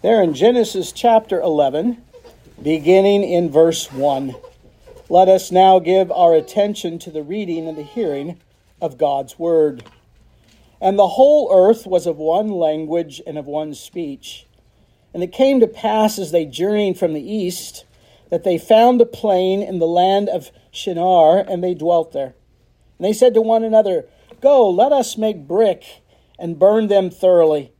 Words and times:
There 0.00 0.22
in 0.22 0.32
Genesis 0.32 0.92
chapter 0.92 1.40
11, 1.40 2.00
beginning 2.62 3.24
in 3.24 3.50
verse 3.50 3.90
1. 3.90 4.36
Let 5.08 5.28
us 5.28 5.50
now 5.50 5.80
give 5.80 6.12
our 6.12 6.34
attention 6.34 7.00
to 7.00 7.10
the 7.10 7.24
reading 7.24 7.66
and 7.66 7.76
the 7.76 7.82
hearing 7.82 8.38
of 8.80 8.96
God's 8.96 9.40
word. 9.40 9.82
And 10.80 10.96
the 10.96 11.08
whole 11.08 11.52
earth 11.52 11.84
was 11.84 12.06
of 12.06 12.16
one 12.16 12.48
language 12.48 13.20
and 13.26 13.36
of 13.36 13.46
one 13.46 13.74
speech. 13.74 14.46
And 15.12 15.20
it 15.24 15.32
came 15.32 15.58
to 15.58 15.66
pass 15.66 16.16
as 16.16 16.30
they 16.30 16.44
journeyed 16.44 16.96
from 16.96 17.12
the 17.12 17.28
east 17.28 17.84
that 18.30 18.44
they 18.44 18.56
found 18.56 19.00
a 19.00 19.04
plain 19.04 19.64
in 19.64 19.80
the 19.80 19.86
land 19.88 20.28
of 20.28 20.52
Shinar, 20.70 21.38
and 21.38 21.64
they 21.64 21.74
dwelt 21.74 22.12
there. 22.12 22.34
And 22.98 23.04
they 23.04 23.12
said 23.12 23.34
to 23.34 23.40
one 23.40 23.64
another, 23.64 24.04
Go, 24.40 24.70
let 24.70 24.92
us 24.92 25.18
make 25.18 25.48
brick 25.48 26.02
and 26.38 26.56
burn 26.56 26.86
them 26.86 27.10
thoroughly. 27.10 27.72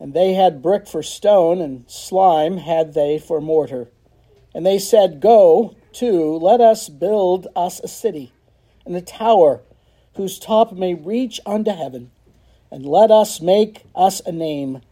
And 0.00 0.14
they 0.14 0.34
had 0.34 0.62
brick 0.62 0.86
for 0.86 1.02
stone, 1.02 1.60
and 1.60 1.88
slime 1.90 2.58
had 2.58 2.94
they 2.94 3.18
for 3.18 3.40
mortar. 3.40 3.88
And 4.54 4.64
they 4.64 4.78
said, 4.78 5.20
Go 5.20 5.76
to, 5.94 6.36
let 6.36 6.60
us 6.60 6.88
build 6.88 7.48
us 7.56 7.80
a 7.80 7.88
city, 7.88 8.32
and 8.86 8.94
a 8.96 9.02
tower, 9.02 9.62
whose 10.14 10.38
top 10.38 10.72
may 10.72 10.94
reach 10.94 11.40
unto 11.46 11.70
heaven. 11.70 12.10
And 12.70 12.84
let 12.84 13.10
us 13.10 13.40
make 13.40 13.84
us 13.94 14.20
a 14.26 14.32
name, 14.32 14.82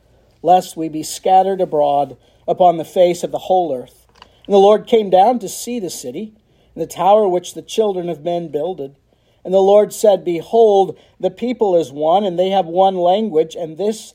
lest 0.42 0.77
we 0.77 0.88
be 0.88 1.02
scattered 1.02 1.60
abroad 1.60 2.16
upon 2.48 2.77
the 2.77 2.84
face 2.84 3.23
of 3.23 3.32
the 3.32 3.38
whole 3.38 3.74
earth. 3.74 4.07
And 4.46 4.54
the 4.54 4.59
Lord 4.59 4.87
came 4.87 5.10
down 5.10 5.38
to 5.41 5.48
see 5.48 5.79
the 5.79 5.91
city, 5.91 6.32
and 6.74 6.82
the 6.82 6.87
tower 6.87 7.29
which 7.29 7.54
the 7.54 7.62
children 7.62 8.09
of 8.09 8.24
men 8.24 8.48
builded. 8.48 8.96
And 9.45 9.52
the 9.54 9.59
Lord 9.59 9.93
said, 9.93 10.24
Behold, 10.24 10.98
the 11.20 11.30
people 11.30 11.77
is 11.77 11.93
one, 11.93 12.24
and 12.24 12.38
they 12.38 12.51
have 12.51 12.66
one 12.66 12.96
language, 12.96 13.54
and 13.54 13.77
this 13.77 14.15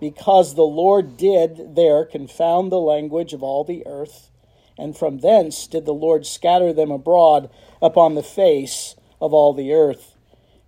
because 0.00 0.54
the 0.54 0.62
Lord 0.62 1.16
did 1.16 1.74
there 1.74 2.04
confound 2.04 2.70
the 2.70 2.80
language 2.80 3.32
of 3.32 3.42
all 3.42 3.64
the 3.64 3.86
earth, 3.86 4.30
and 4.78 4.96
from 4.96 5.18
thence 5.18 5.66
did 5.66 5.86
the 5.86 5.92
Lord 5.92 6.26
scatter 6.26 6.72
them 6.72 6.90
abroad 6.90 7.50
upon 7.82 8.14
the 8.14 8.22
face 8.22 8.94
of 9.20 9.32
all 9.32 9.52
the 9.52 9.72
earth. 9.72 10.14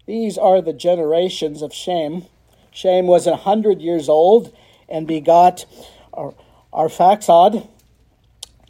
These 0.07 0.37
are 0.37 0.61
the 0.61 0.73
generations 0.73 1.63
of 1.63 1.73
Shem. 1.73 2.25
Shem 2.73 3.07
was 3.07 3.27
a 3.27 3.37
hundred 3.37 3.81
years 3.81 4.09
old 4.09 4.53
and 4.89 5.07
begot 5.07 5.67
Arphaxad 6.73 7.69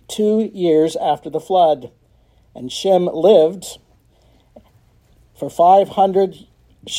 two 0.09 0.51
years 0.53 0.97
after 0.97 1.31
the 1.31 1.41
flood. 1.41 1.91
And 2.55 2.71
Shem 2.71 3.07
lived 3.07 3.79
for 5.35 5.49
five 5.49 5.91
hundred. 5.91 6.47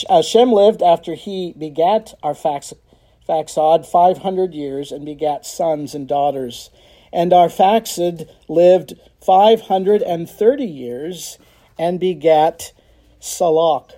Uh, 0.10 0.22
Shem 0.22 0.52
lived 0.52 0.82
after 0.82 1.14
he 1.14 1.54
begat 1.58 2.14
Arphaxad 2.24 2.78
Arphaxad 3.32 3.86
500 3.86 4.54
years 4.54 4.92
and 4.92 5.06
begat 5.06 5.46
sons 5.46 5.96
and 5.96 6.08
daughters. 6.08 6.70
And 7.14 7.32
Arphaxad 7.32 8.30
lived 8.50 8.94
530 9.22 10.66
years 10.66 11.40
and 11.80 12.00
begat 12.00 12.74
Salach. 13.22 13.92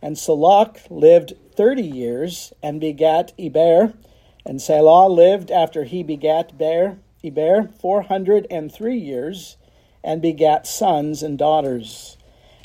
And 0.00 0.16
Salach 0.16 0.88
lived 0.88 1.34
30 1.56 1.82
years 1.82 2.52
and 2.62 2.80
begat 2.80 3.32
Eber. 3.38 3.94
And 4.46 4.62
Salah 4.62 5.08
lived 5.08 5.50
after 5.50 5.84
he 5.84 6.02
begat 6.02 6.56
Bear, 6.56 6.98
Eber 7.22 7.68
403 7.80 8.96
years 8.96 9.56
and 10.02 10.22
begat 10.22 10.66
sons 10.66 11.22
and 11.22 11.36
daughters. 11.36 12.16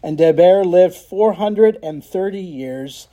And 0.02 0.18
Deber 0.18 0.64
lived 0.64 0.96
430 0.96 2.40
years 2.40 3.08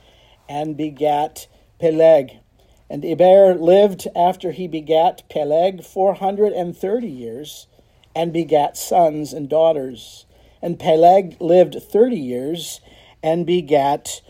and 0.47 0.77
begat 0.77 1.47
Peleg. 1.79 2.42
And 2.89 3.03
Eber 3.03 3.55
lived 3.55 4.07
after 4.15 4.51
he 4.51 4.67
begat 4.67 5.23
Peleg 5.29 5.83
four 5.83 6.13
hundred 6.15 6.53
and 6.53 6.75
thirty 6.75 7.09
years, 7.09 7.67
and 8.15 8.31
begat 8.31 8.77
sons 8.77 9.33
and 9.33 9.49
daughters. 9.49 10.25
And 10.61 10.79
Peleg 10.79 11.37
lived 11.39 11.81
thirty 11.81 12.19
years, 12.19 12.81
and 13.23 13.45
begat 13.45 14.21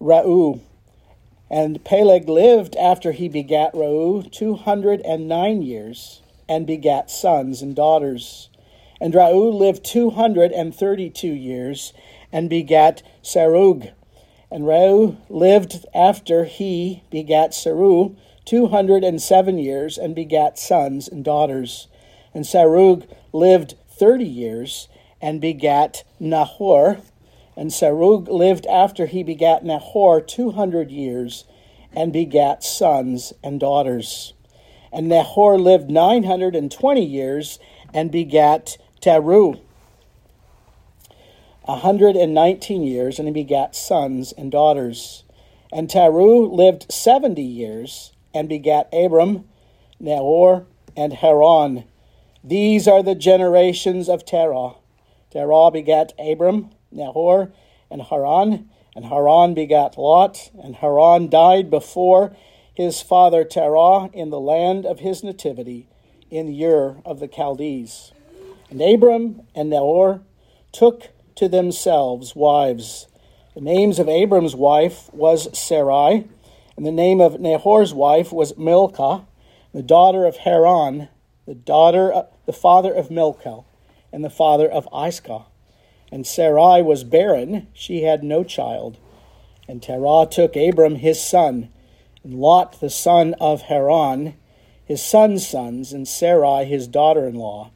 Reu. 0.00 0.60
And 1.50 1.84
Peleg 1.84 2.28
lived 2.28 2.76
after 2.76 3.12
he 3.12 3.28
begat 3.28 3.74
and 5.04 5.28
nine 5.28 5.62
years, 5.62 6.22
and 6.48 6.66
begat 6.66 7.10
sons 7.10 7.62
and 7.62 7.74
daughters. 7.74 8.48
And 9.00 9.14
Reu 9.14 9.52
lived 9.52 9.84
two 9.84 10.10
hundred 10.10 10.52
and 10.52 10.74
thirty 10.74 11.08
two 11.08 11.32
years, 11.32 11.92
and 12.30 12.50
begat 12.50 13.02
Serug. 13.22 13.92
And 14.52 14.64
Reu 14.64 15.16
lived 15.30 15.86
after 15.94 16.44
he 16.44 17.02
begat 17.10 17.52
Seru 17.52 18.16
two 18.44 18.66
hundred 18.66 19.02
and 19.02 19.20
seven 19.22 19.56
years, 19.56 19.96
and 19.96 20.14
begat 20.14 20.58
sons 20.58 21.08
and 21.08 21.24
daughters. 21.24 21.88
And 22.34 22.44
Serug 22.44 23.08
lived 23.32 23.76
thirty 23.88 24.26
years, 24.26 24.88
and 25.22 25.40
begat 25.40 26.04
Nahor. 26.20 27.00
And 27.56 27.70
Serug 27.70 28.28
lived 28.28 28.66
after 28.66 29.06
he 29.06 29.22
begat 29.22 29.64
Nahor 29.64 30.20
two 30.20 30.50
hundred 30.50 30.90
years, 30.90 31.44
and 31.96 32.12
begat 32.12 32.62
sons 32.62 33.32
and 33.42 33.58
daughters. 33.58 34.34
And 34.92 35.08
Nahor 35.08 35.58
lived 35.58 35.90
nine 35.90 36.24
hundred 36.24 36.54
and 36.54 36.70
twenty 36.70 37.06
years, 37.06 37.58
and 37.94 38.10
begat 38.10 38.76
Teru 39.00 39.60
a 41.64 41.76
hundred 41.76 42.16
and 42.16 42.34
nineteen 42.34 42.82
years, 42.82 43.18
and 43.18 43.28
he 43.28 43.32
begat 43.32 43.74
sons 43.74 44.32
and 44.32 44.50
daughters. 44.50 45.24
And 45.72 45.88
Taru 45.88 46.50
lived 46.50 46.90
seventy 46.90 47.42
years, 47.42 48.12
and 48.34 48.48
begat 48.48 48.88
Abram, 48.92 49.44
Nahor, 50.00 50.66
and 50.96 51.12
Haran. 51.12 51.84
These 52.44 52.88
are 52.88 53.02
the 53.02 53.14
generations 53.14 54.08
of 54.08 54.24
Terah. 54.24 54.74
Terah 55.30 55.70
begat 55.70 56.12
Abram, 56.18 56.70
Nahor, 56.90 57.52
and 57.90 58.02
Haran, 58.02 58.68
and 58.94 59.04
Haran 59.06 59.54
begat 59.54 59.96
Lot, 59.96 60.50
and 60.62 60.76
Haran 60.76 61.30
died 61.30 61.70
before 61.70 62.36
his 62.74 63.00
father 63.00 63.44
Terah 63.44 64.10
in 64.12 64.30
the 64.30 64.40
land 64.40 64.84
of 64.84 65.00
his 65.00 65.22
nativity, 65.22 65.88
in 66.30 66.60
Ur 66.62 66.96
of 67.04 67.20
the 67.20 67.28
Chaldees. 67.28 68.12
And 68.68 68.82
Abram 68.82 69.42
and 69.54 69.70
Nahor 69.70 70.22
took 70.72 71.10
to 71.36 71.48
themselves 71.48 72.36
wives. 72.36 73.06
The 73.54 73.60
names 73.60 73.98
of 73.98 74.08
Abram's 74.08 74.56
wife 74.56 75.12
was 75.12 75.56
Sarai, 75.58 76.26
and 76.76 76.86
the 76.86 76.92
name 76.92 77.20
of 77.20 77.40
Nahor's 77.40 77.92
wife 77.92 78.32
was 78.32 78.56
Milcah, 78.56 79.26
the 79.72 79.82
daughter 79.82 80.24
of 80.24 80.38
Haran, 80.38 81.08
the 81.46 81.54
daughter, 81.54 82.12
of, 82.12 82.28
the 82.46 82.52
father 82.52 82.92
of 82.92 83.10
Milcah, 83.10 83.60
and 84.12 84.24
the 84.24 84.30
father 84.30 84.68
of 84.68 84.88
Iscah. 84.94 85.46
And 86.10 86.26
Sarai 86.26 86.82
was 86.82 87.04
barren; 87.04 87.68
she 87.72 88.02
had 88.02 88.22
no 88.22 88.44
child. 88.44 88.98
And 89.68 89.82
Terah 89.82 90.26
took 90.30 90.56
Abram 90.56 90.96
his 90.96 91.22
son, 91.22 91.70
and 92.24 92.34
Lot 92.34 92.80
the 92.80 92.90
son 92.90 93.34
of 93.40 93.62
Haran, 93.62 94.34
his 94.84 95.02
son's 95.02 95.46
sons, 95.46 95.92
and 95.92 96.06
Sarai 96.06 96.64
his 96.64 96.86
daughter-in-law, 96.86 97.70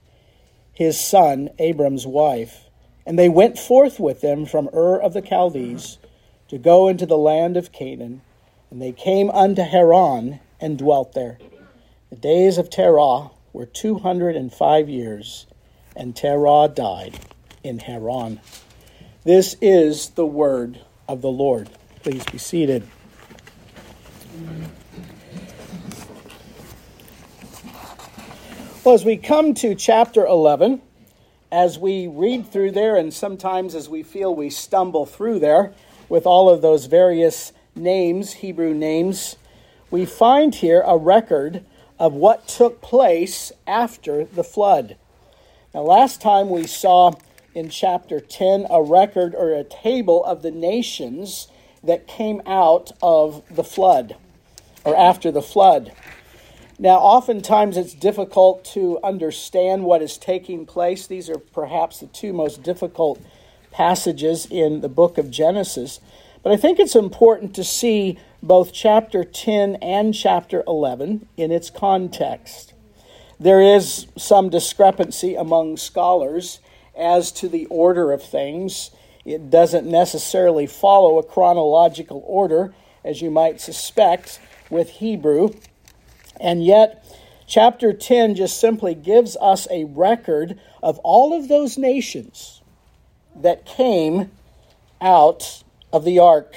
his 0.73 1.01
son 1.01 1.51
Abram's 1.59 2.07
wife 2.07 2.66
and 3.07 3.19
they 3.19 3.29
went 3.29 3.59
forth 3.59 4.01
with 4.01 4.21
them 4.21 4.45
from 4.45 4.69
Ur 4.75 5.01
of 5.01 5.15
the 5.15 5.23
Chaldees 5.23 5.99
to 6.49 6.59
go 6.59 6.89
into 6.89 7.07
the 7.07 7.17
land 7.17 7.57
of 7.57 7.73
Canaan. 7.73 8.21
And 8.71 8.83
they 8.83 8.93
came 8.93 9.31
unto 9.31 9.63
Haran 9.63 10.41
and 10.61 10.77
dwelt 10.77 11.13
there. 11.13 11.39
The 12.11 12.17
days 12.17 12.59
of 12.59 12.69
Terah 12.69 13.31
were 13.53 13.67
two 13.67 13.99
hundred 13.99 14.37
and 14.37 14.53
five 14.53 14.89
years, 14.89 15.47
and 15.95 16.17
Terah 16.17 16.69
died 16.69 17.21
in 17.63 17.79
Haran. 17.79 18.41
This 19.25 19.57
is 19.61 20.11
the 20.11 20.27
word 20.27 20.81
of 21.09 21.23
the 21.23 21.31
Lord. 21.31 21.71
Please 22.03 22.25
be 22.27 22.39
seated. 22.39 22.87
Well, 28.85 28.95
as 28.95 29.05
we 29.05 29.17
come 29.17 29.55
to 29.55 29.75
chapter 29.75 30.25
11, 30.25 30.81
as 31.51 31.79
we 31.79 32.07
read 32.07 32.51
through 32.51 32.73
there, 32.73 32.97
and 32.97 33.13
sometimes 33.13 33.75
as 33.75 33.89
we 33.89 34.03
feel 34.03 34.35
we 34.35 34.51
stumble 34.51 35.07
through 35.07 35.39
there 35.39 35.73
with 36.09 36.27
all 36.27 36.49
of 36.49 36.63
those 36.63 36.87
various 36.87 37.53
names, 37.75 38.35
Hebrew 38.35 38.75
names, 38.75 39.37
we 39.91 40.05
find 40.05 40.55
here 40.55 40.83
a 40.87 40.97
record 40.97 41.65
of 41.99 42.13
what 42.13 42.49
took 42.49 42.81
place 42.83 43.53
after 43.67 44.25
the 44.25 44.45
flood. 44.45 44.97
Now, 45.73 45.83
last 45.83 46.21
time 46.21 46.51
we 46.51 46.67
saw 46.67 47.13
in 47.55 47.71
chapter 47.71 48.21
10 48.21 48.67
a 48.69 48.83
record 48.83 49.35
or 49.35 49.55
a 49.55 49.65
table 49.65 50.25
of 50.25 50.43
the 50.43 50.51
nations 50.51 51.49
that 51.83 52.07
came 52.07 52.43
out 52.47 52.93
of 53.01 53.43
the 53.51 53.65
flood 53.65 54.17
or 54.85 54.97
after 54.97 55.31
the 55.31 55.43
flood. 55.43 55.93
Now, 56.79 56.97
oftentimes 56.97 57.79
it's 57.79 57.95
difficult 57.95 58.65
to 58.75 58.99
understand 59.03 59.85
what 59.85 60.03
is 60.03 60.19
taking 60.19 60.67
place. 60.67 61.07
These 61.07 61.31
are 61.31 61.39
perhaps 61.39 62.01
the 62.01 62.07
two 62.07 62.35
most 62.35 62.63
difficult 62.63 63.19
passages 63.71 64.47
in 64.51 64.83
the 64.83 64.89
book 64.89 65.17
of 65.17 65.31
Genesis. 65.31 66.01
But 66.43 66.53
I 66.53 66.57
think 66.59 66.79
it's 66.79 66.95
important 66.95 67.55
to 67.55 67.65
see 67.65 68.19
both 68.43 68.75
chapter 68.75 69.25
10 69.25 69.77
and 69.77 70.15
chapter 70.15 70.63
11 70.67 71.27
in 71.39 71.51
its 71.51 71.71
context. 71.71 72.75
There 73.41 73.61
is 73.61 74.07
some 74.17 74.51
discrepancy 74.51 75.35
among 75.35 75.79
scholars 75.79 76.61
as 76.97 77.33
to 77.33 77.49
the 77.49 77.67
order 77.67 78.13
of 78.13 78.23
things. 78.23 78.91
It 79.25 79.49
doesn't 79.51 79.87
necessarily 79.87 80.67
follow 80.67 81.19
a 81.19 81.23
chronological 81.23 82.23
order, 82.27 82.75
as 83.03 83.23
you 83.23 83.31
might 83.31 83.61
suspect 83.61 84.41
with 84.69 84.91
Hebrew. 84.91 85.51
And 86.41 86.65
yet, 86.65 87.05
chapter 87.47 87.93
10 87.93 88.35
just 88.35 88.61
simply 88.61 88.95
gives 88.95 89.37
us 89.41 89.67
a 89.71 89.85
record 89.85 90.59
of 90.83 90.99
all 91.01 91.39
of 91.39 91.49
those 91.49 91.79
nations 91.79 92.63
that 93.35 93.67
came 93.67 94.31
out 95.01 95.63
of 95.93 96.05
the 96.05 96.19
ark. 96.19 96.55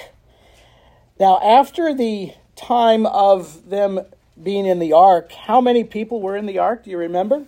Now, 1.20 1.40
after 1.42 1.94
the 1.94 2.34
time 2.56 3.06
of 3.06 3.70
them 3.70 4.02
being 4.42 4.66
in 4.66 4.80
the 4.80 4.94
ark, 4.94 5.32
how 5.32 5.62
many 5.62 5.84
people 5.84 6.22
were 6.22 6.36
in 6.36 6.46
the 6.46 6.60
ark? 6.60 6.86
Do 6.86 6.92
you 6.92 6.98
remember? 6.98 7.46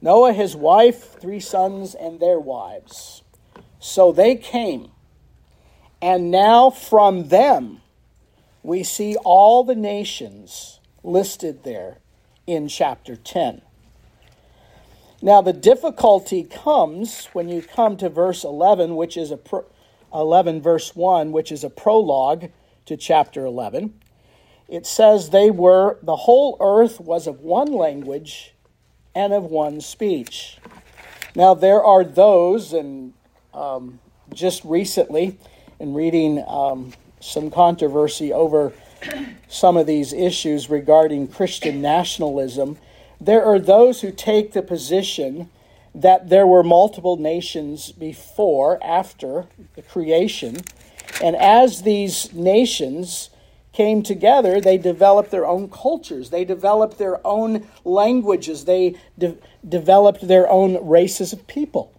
Noah, 0.00 0.32
his 0.32 0.54
wife, 0.54 1.18
three 1.18 1.40
sons, 1.40 1.94
and 1.94 2.20
their 2.20 2.38
wives. 2.38 3.22
So 3.80 4.12
they 4.12 4.36
came. 4.36 4.90
And 6.00 6.30
now 6.30 6.70
from 6.70 7.28
them, 7.28 7.80
we 8.62 8.82
see 8.82 9.16
all 9.24 9.64
the 9.64 9.74
nations 9.74 10.80
listed 11.06 11.62
there 11.64 11.98
in 12.46 12.68
chapter 12.68 13.16
10. 13.16 13.62
Now, 15.22 15.40
the 15.40 15.52
difficulty 15.52 16.42
comes 16.42 17.26
when 17.32 17.48
you 17.48 17.62
come 17.62 17.96
to 17.98 18.08
verse 18.08 18.44
11, 18.44 18.96
which 18.96 19.16
is 19.16 19.30
a 19.30 19.36
pro- 19.36 19.64
11, 20.12 20.60
verse 20.60 20.94
1, 20.94 21.32
which 21.32 21.50
is 21.50 21.64
a 21.64 21.70
prologue 21.70 22.50
to 22.84 22.96
chapter 22.96 23.44
11. 23.44 23.94
It 24.68 24.86
says, 24.86 25.30
They 25.30 25.50
were, 25.50 25.98
the 26.02 26.16
whole 26.16 26.56
earth 26.60 27.00
was 27.00 27.26
of 27.26 27.40
one 27.40 27.72
language 27.72 28.54
and 29.14 29.32
of 29.32 29.44
one 29.44 29.80
speech. 29.80 30.58
Now, 31.34 31.54
there 31.54 31.82
are 31.82 32.04
those, 32.04 32.72
and 32.72 33.14
um, 33.54 34.00
just 34.34 34.64
recently, 34.64 35.38
in 35.80 35.94
reading 35.94 36.44
um, 36.46 36.92
some 37.20 37.50
controversy 37.50 38.32
over 38.32 38.72
some 39.48 39.76
of 39.76 39.86
these 39.86 40.12
issues 40.12 40.70
regarding 40.70 41.28
Christian 41.28 41.80
nationalism, 41.80 42.78
there 43.20 43.44
are 43.44 43.58
those 43.58 44.00
who 44.00 44.10
take 44.10 44.52
the 44.52 44.62
position 44.62 45.50
that 45.94 46.28
there 46.28 46.46
were 46.46 46.62
multiple 46.62 47.16
nations 47.16 47.90
before, 47.92 48.82
after 48.84 49.46
the 49.74 49.82
creation, 49.82 50.58
and 51.22 51.34
as 51.36 51.82
these 51.82 52.32
nations 52.34 53.30
came 53.72 54.02
together, 54.02 54.60
they 54.60 54.78
developed 54.78 55.30
their 55.30 55.46
own 55.46 55.68
cultures, 55.70 56.30
they 56.30 56.44
developed 56.44 56.98
their 56.98 57.24
own 57.26 57.66
languages, 57.84 58.64
they 58.64 58.94
de- 59.18 59.36
developed 59.66 60.26
their 60.28 60.48
own 60.48 60.86
races 60.86 61.32
of 61.32 61.46
people. 61.46 61.92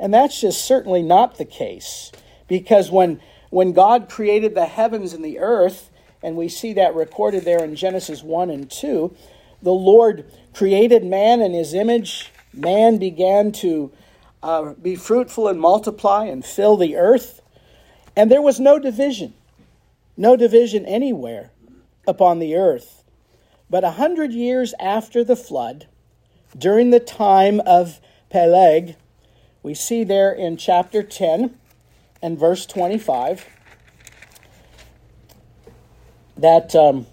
And 0.00 0.12
that's 0.14 0.40
just 0.40 0.64
certainly 0.64 1.02
not 1.02 1.36
the 1.36 1.44
case, 1.44 2.12
because 2.46 2.90
when 2.90 3.20
when 3.50 3.72
God 3.72 4.10
created 4.10 4.54
the 4.54 4.66
heavens 4.66 5.14
and 5.14 5.24
the 5.24 5.38
earth, 5.38 5.88
and 6.22 6.36
we 6.36 6.48
see 6.48 6.72
that 6.74 6.94
recorded 6.94 7.44
there 7.44 7.62
in 7.64 7.76
Genesis 7.76 8.22
1 8.22 8.50
and 8.50 8.70
2, 8.70 9.14
the 9.62 9.72
Lord 9.72 10.24
created 10.52 11.04
man 11.04 11.40
in 11.40 11.52
his 11.52 11.74
image. 11.74 12.32
Man 12.52 12.98
began 12.98 13.52
to 13.52 13.92
uh, 14.42 14.74
be 14.74 14.96
fruitful 14.96 15.48
and 15.48 15.60
multiply 15.60 16.24
and 16.26 16.44
fill 16.44 16.76
the 16.76 16.96
earth. 16.96 17.40
And 18.16 18.30
there 18.30 18.42
was 18.42 18.58
no 18.58 18.78
division, 18.78 19.34
no 20.16 20.36
division 20.36 20.84
anywhere 20.86 21.50
upon 22.06 22.38
the 22.38 22.56
earth. 22.56 23.04
But 23.70 23.84
a 23.84 23.92
hundred 23.92 24.32
years 24.32 24.74
after 24.80 25.22
the 25.22 25.36
flood, 25.36 25.86
during 26.56 26.90
the 26.90 27.00
time 27.00 27.60
of 27.60 28.00
Peleg, 28.30 28.96
we 29.62 29.74
see 29.74 30.04
there 30.04 30.32
in 30.32 30.56
chapter 30.56 31.02
10 31.02 31.56
and 32.22 32.38
verse 32.38 32.64
25 32.66 33.46
that 36.38 36.74
um, 36.74 37.06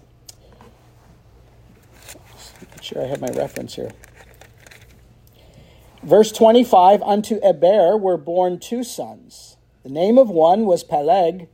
make 2.70 2.82
sure 2.82 3.02
I 3.02 3.06
have 3.06 3.20
my 3.20 3.28
reference 3.28 3.74
here. 3.74 3.90
Verse 6.02 6.30
25 6.30 7.02
Unto 7.02 7.40
Eber 7.42 7.96
were 7.96 8.16
born 8.16 8.58
two 8.58 8.84
sons. 8.84 9.56
The 9.82 9.90
name 9.90 10.18
of 10.18 10.28
one 10.28 10.64
was 10.64 10.84
Peleg, 10.84 11.48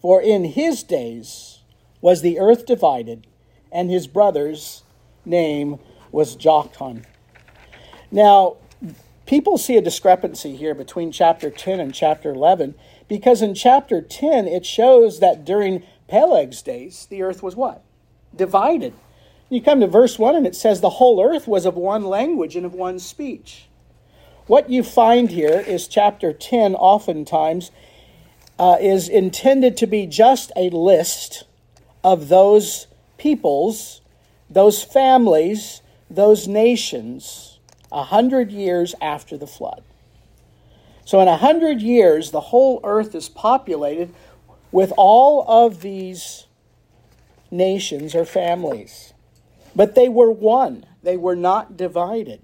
for 0.00 0.20
in 0.20 0.44
his 0.44 0.82
days 0.82 1.60
was 2.00 2.22
the 2.22 2.38
earth 2.38 2.64
divided, 2.66 3.26
and 3.70 3.90
his 3.90 4.06
brother's 4.06 4.82
name 5.24 5.78
was 6.10 6.36
Joktan. 6.36 7.04
Now, 8.10 8.56
people 9.26 9.58
see 9.58 9.76
a 9.76 9.82
discrepancy 9.82 10.56
here 10.56 10.74
between 10.74 11.12
chapter 11.12 11.50
10 11.50 11.80
and 11.80 11.94
chapter 11.94 12.30
11 12.30 12.74
because 13.08 13.42
in 13.42 13.54
chapter 13.54 14.00
10 14.00 14.46
it 14.46 14.64
shows 14.64 15.20
that 15.20 15.44
during 15.44 15.82
Peleg's 16.08 16.62
days, 16.62 17.06
the 17.10 17.22
earth 17.22 17.42
was 17.42 17.54
what? 17.54 17.84
Divided. 18.34 18.94
You 19.50 19.62
come 19.62 19.80
to 19.80 19.86
verse 19.86 20.18
1 20.18 20.36
and 20.36 20.46
it 20.46 20.54
says 20.54 20.80
the 20.80 20.90
whole 20.90 21.22
earth 21.22 21.46
was 21.46 21.64
of 21.64 21.76
one 21.76 22.04
language 22.04 22.56
and 22.56 22.66
of 22.66 22.74
one 22.74 22.98
speech. 22.98 23.68
What 24.46 24.70
you 24.70 24.82
find 24.82 25.30
here 25.30 25.60
is 25.60 25.86
chapter 25.86 26.32
10, 26.32 26.74
oftentimes, 26.74 27.70
uh, 28.58 28.76
is 28.80 29.08
intended 29.08 29.76
to 29.76 29.86
be 29.86 30.06
just 30.06 30.50
a 30.56 30.70
list 30.70 31.44
of 32.02 32.28
those 32.28 32.86
peoples, 33.18 34.00
those 34.48 34.82
families, 34.82 35.82
those 36.10 36.48
nations, 36.48 37.58
a 37.92 38.04
hundred 38.04 38.50
years 38.50 38.94
after 39.00 39.36
the 39.36 39.46
flood. 39.46 39.82
So, 41.04 41.20
in 41.20 41.28
a 41.28 41.36
hundred 41.36 41.80
years, 41.80 42.30
the 42.30 42.40
whole 42.40 42.80
earth 42.84 43.14
is 43.14 43.28
populated 43.28 44.14
with 44.70 44.92
all 44.96 45.44
of 45.48 45.80
these 45.80 46.46
nations 47.50 48.14
or 48.14 48.24
families. 48.24 49.12
But 49.74 49.94
they 49.94 50.08
were 50.08 50.30
one, 50.30 50.86
they 51.02 51.16
were 51.16 51.36
not 51.36 51.76
divided. 51.76 52.42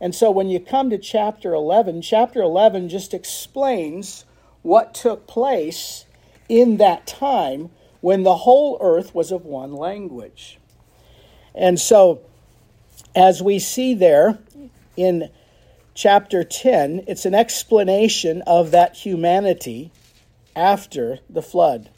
And 0.00 0.14
so 0.14 0.30
when 0.30 0.48
you 0.48 0.60
come 0.60 0.90
to 0.90 0.98
chapter 0.98 1.54
11, 1.54 2.02
chapter 2.02 2.42
11 2.42 2.88
just 2.88 3.14
explains 3.14 4.24
what 4.62 4.94
took 4.94 5.26
place 5.26 6.06
in 6.48 6.78
that 6.78 7.06
time 7.06 7.70
when 8.00 8.22
the 8.22 8.36
whole 8.36 8.76
earth 8.80 9.14
was 9.14 9.32
of 9.32 9.44
one 9.44 9.72
language. 9.72 10.58
And 11.54 11.80
so, 11.80 12.20
as 13.14 13.42
we 13.42 13.58
see 13.58 13.94
there 13.94 14.38
in 14.96 15.30
chapter 15.94 16.44
10, 16.44 17.04
it's 17.06 17.24
an 17.24 17.34
explanation 17.34 18.42
of 18.46 18.72
that 18.72 18.96
humanity 18.96 19.90
after 20.56 21.20
the 21.28 21.42
flood. 21.42 21.90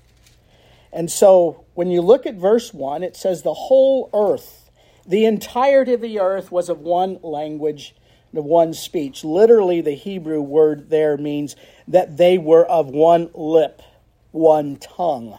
And 0.93 1.11
so 1.11 1.65
when 1.75 1.91
you 1.91 2.01
look 2.01 2.27
at 2.27 2.37
verse 2.37 2.73
1, 2.73 3.03
it 3.03 3.17
says, 3.17 3.43
The 3.43 3.55
whole 3.55 4.09
earth, 4.15 4.71
the 5.07 5.25
entirety 5.25 5.93
of 5.93 6.01
the 6.01 6.19
earth 6.21 6.51
was 6.51 6.69
of 6.69 6.81
one 6.81 7.19
language, 7.23 7.95
of 8.35 8.45
one 8.45 8.75
speech. 8.75 9.25
Literally, 9.25 9.81
the 9.81 9.93
Hebrew 9.93 10.41
word 10.41 10.91
there 10.91 11.17
means 11.17 11.57
that 11.89 12.17
they 12.17 12.39
were 12.39 12.67
of 12.67 12.89
one 12.89 13.31
lip, 13.35 13.83
one 14.33 14.77
tongue. 14.77 15.39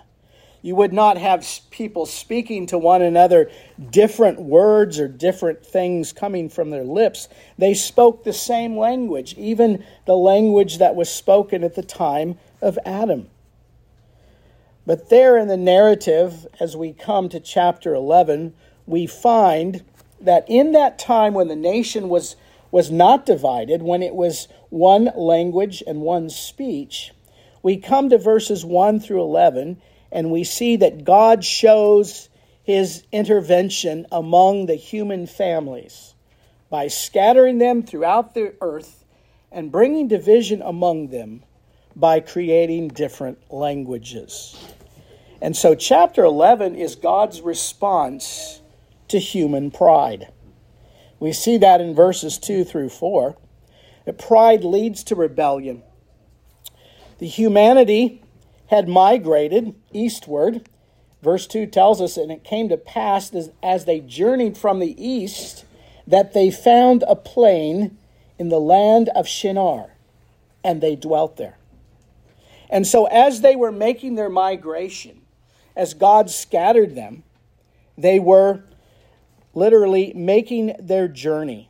You 0.61 0.75
would 0.75 0.91
not 0.93 1.17
have 1.17 1.47
people 1.69 2.05
speaking 2.05 2.65
to 2.67 2.77
one 2.77 3.01
another 3.01 3.49
different 3.89 4.41
words 4.41 4.99
or 4.99 5.07
different 5.07 5.65
things 5.65 6.11
coming 6.11 6.49
from 6.49 6.71
their 6.71 6.83
lips. 6.83 7.29
They 7.57 7.73
spoke 7.73 8.23
the 8.23 8.33
same 8.33 8.77
language, 8.77 9.33
even 9.37 9.85
the 10.05 10.15
language 10.15 10.79
that 10.79 10.95
was 10.95 11.09
spoken 11.09 11.63
at 11.63 11.75
the 11.75 11.83
time 11.83 12.37
of 12.61 12.77
Adam. 12.85 13.29
But 14.85 15.09
there 15.09 15.37
in 15.37 15.47
the 15.47 15.57
narrative, 15.57 16.47
as 16.59 16.77
we 16.77 16.93
come 16.93 17.27
to 17.29 17.39
chapter 17.39 17.93
11, 17.93 18.53
we 18.85 19.05
find 19.05 19.83
that 20.21 20.45
in 20.47 20.71
that 20.71 20.97
time 20.97 21.33
when 21.33 21.49
the 21.49 21.55
nation 21.55 22.09
was, 22.09 22.35
was 22.71 22.89
not 22.89 23.25
divided, 23.25 23.81
when 23.81 24.01
it 24.01 24.15
was 24.15 24.47
one 24.69 25.11
language 25.15 25.83
and 25.85 26.01
one 26.01 26.29
speech, 26.29 27.11
we 27.61 27.77
come 27.77 28.09
to 28.09 28.17
verses 28.17 28.63
1 28.63 29.01
through 29.01 29.21
11 29.21 29.81
and 30.11 30.31
we 30.31 30.43
see 30.45 30.77
that 30.77 31.03
God 31.03 31.43
shows 31.43 32.29
his 32.63 33.03
intervention 33.11 34.05
among 34.11 34.65
the 34.65 34.75
human 34.75 35.27
families 35.27 36.13
by 36.69 36.87
scattering 36.87 37.57
them 37.57 37.83
throughout 37.83 38.33
the 38.33 38.53
earth 38.61 39.03
and 39.51 39.71
bringing 39.71 40.07
division 40.07 40.61
among 40.61 41.09
them 41.09 41.43
by 41.97 42.19
creating 42.19 42.89
different 42.89 43.51
languages. 43.51 44.55
And 45.41 45.57
so, 45.57 45.73
chapter 45.73 46.23
11 46.23 46.75
is 46.75 46.95
God's 46.95 47.41
response 47.41 48.61
to 49.07 49.17
human 49.17 49.71
pride. 49.71 50.31
We 51.19 51.33
see 51.33 51.57
that 51.57 51.81
in 51.81 51.95
verses 51.95 52.37
2 52.37 52.63
through 52.63 52.89
4. 52.89 53.35
That 54.05 54.19
pride 54.19 54.63
leads 54.63 55.03
to 55.05 55.15
rebellion. 55.15 55.81
The 57.17 57.27
humanity 57.27 58.21
had 58.67 58.87
migrated 58.87 59.73
eastward. 59.91 60.69
Verse 61.23 61.47
2 61.47 61.65
tells 61.65 61.99
us, 61.99 62.15
and 62.15 62.31
it 62.31 62.43
came 62.43 62.69
to 62.69 62.77
pass 62.77 63.33
as, 63.33 63.49
as 63.63 63.85
they 63.85 63.99
journeyed 63.99 64.57
from 64.57 64.79
the 64.79 64.95
east 65.03 65.65
that 66.05 66.33
they 66.33 66.51
found 66.51 67.03
a 67.07 67.15
plain 67.15 67.97
in 68.37 68.49
the 68.49 68.59
land 68.59 69.09
of 69.09 69.27
Shinar, 69.27 69.89
and 70.63 70.79
they 70.79 70.95
dwelt 70.95 71.37
there. 71.37 71.57
And 72.69 72.85
so, 72.85 73.05
as 73.05 73.41
they 73.41 73.55
were 73.55 73.71
making 73.71 74.15
their 74.15 74.29
migration, 74.29 75.21
as 75.75 75.93
God 75.93 76.29
scattered 76.29 76.95
them, 76.95 77.23
they 77.97 78.19
were 78.19 78.63
literally 79.53 80.13
making 80.13 80.75
their 80.79 81.07
journey. 81.07 81.69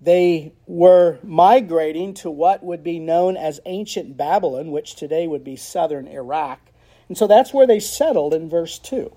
They 0.00 0.52
were 0.66 1.18
migrating 1.22 2.12
to 2.14 2.30
what 2.30 2.62
would 2.62 2.84
be 2.84 2.98
known 2.98 3.36
as 3.36 3.58
ancient 3.64 4.16
Babylon, 4.16 4.70
which 4.70 4.96
today 4.96 5.26
would 5.26 5.44
be 5.44 5.56
southern 5.56 6.06
Iraq. 6.06 6.60
And 7.08 7.16
so 7.16 7.26
that's 7.26 7.54
where 7.54 7.66
they 7.66 7.80
settled 7.80 8.34
in 8.34 8.48
verse 8.50 8.78
2. 8.78 9.14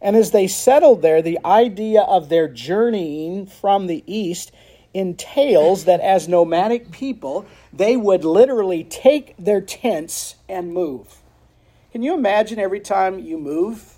And 0.00 0.14
as 0.14 0.30
they 0.30 0.46
settled 0.46 1.02
there, 1.02 1.22
the 1.22 1.38
idea 1.44 2.02
of 2.02 2.28
their 2.28 2.48
journeying 2.48 3.46
from 3.46 3.86
the 3.86 4.04
east 4.06 4.52
entails 4.94 5.84
that 5.84 6.00
as 6.00 6.28
nomadic 6.28 6.90
people, 6.90 7.46
they 7.72 7.96
would 7.96 8.24
literally 8.24 8.84
take 8.84 9.34
their 9.38 9.60
tents 9.60 10.36
and 10.48 10.72
move. 10.72 11.18
Can 11.92 12.02
you 12.02 12.14
imagine 12.14 12.58
every 12.58 12.80
time 12.80 13.18
you 13.18 13.38
move? 13.38 13.94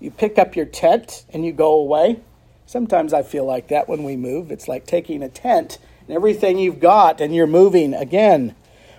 You 0.00 0.10
pick 0.10 0.38
up 0.38 0.54
your 0.54 0.66
tent 0.66 1.24
and 1.30 1.44
you 1.44 1.52
go 1.52 1.72
away. 1.72 2.20
Sometimes 2.66 3.12
I 3.12 3.22
feel 3.22 3.44
like 3.44 3.68
that 3.68 3.88
when 3.88 4.04
we 4.04 4.16
move. 4.16 4.50
It's 4.50 4.68
like 4.68 4.86
taking 4.86 5.22
a 5.22 5.28
tent 5.28 5.78
and 6.06 6.14
everything 6.14 6.58
you've 6.58 6.80
got 6.80 7.20
and 7.20 7.34
you're 7.34 7.46
moving 7.46 7.94
again. 7.94 8.54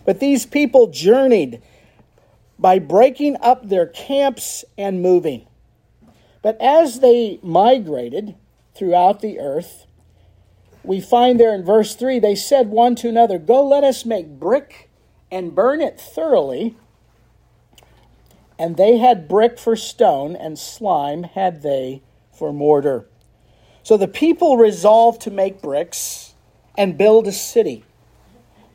But 0.05 0.19
these 0.19 0.45
people 0.45 0.87
journeyed 0.87 1.61
by 2.57 2.79
breaking 2.79 3.37
up 3.41 3.69
their 3.69 3.85
camps 3.87 4.65
and 4.77 5.01
moving. 5.01 5.45
But 6.41 6.59
as 6.61 6.99
they 6.99 7.39
migrated 7.43 8.35
throughout 8.75 9.21
the 9.21 9.39
earth, 9.39 9.85
we 10.83 11.01
find 11.01 11.39
there 11.39 11.53
in 11.53 11.63
verse 11.63 11.95
3 11.95 12.19
they 12.19 12.35
said 12.35 12.69
one 12.69 12.95
to 12.95 13.09
another, 13.09 13.37
Go, 13.37 13.67
let 13.67 13.83
us 13.83 14.05
make 14.05 14.27
brick 14.27 14.89
and 15.31 15.53
burn 15.53 15.81
it 15.81 15.99
thoroughly 15.99 16.75
and 18.59 18.75
they 18.75 18.97
had 18.97 19.29
brick 19.29 19.57
for 19.57 19.77
stone, 19.77 20.35
and 20.35 20.59
slime 20.59 21.23
had 21.23 21.61
they 21.61 22.01
for 22.33 22.51
mortar. 22.51 23.07
So 23.83 23.95
the 23.95 24.07
people 24.09 24.57
resolved 24.57 25.21
to 25.21 25.31
make 25.31 25.61
bricks 25.61 26.33
and 26.77 26.97
build 26.97 27.25
a 27.25 27.31
city. 27.31 27.85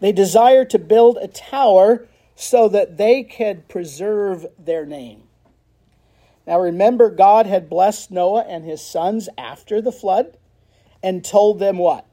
They 0.00 0.10
desired 0.10 0.70
to 0.70 0.78
build 0.78 1.18
a 1.20 1.28
tower 1.28 2.08
so 2.34 2.66
that 2.70 2.96
they 2.96 3.22
could 3.22 3.68
preserve 3.68 4.46
their 4.58 4.86
name. 4.86 5.24
Now 6.46 6.58
remember, 6.60 7.10
God 7.10 7.46
had 7.46 7.68
blessed 7.68 8.10
Noah 8.10 8.44
and 8.48 8.64
his 8.64 8.80
sons 8.80 9.28
after 9.36 9.82
the 9.82 9.92
flood 9.92 10.38
and 11.04 11.22
told 11.22 11.58
them 11.58 11.76
what? 11.76 12.06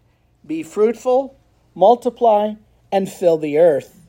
Be 0.46 0.64
fruitful, 0.64 1.40
multiply, 1.74 2.56
and 2.92 3.10
fill 3.10 3.38
the 3.38 3.58
earth. 3.58 4.06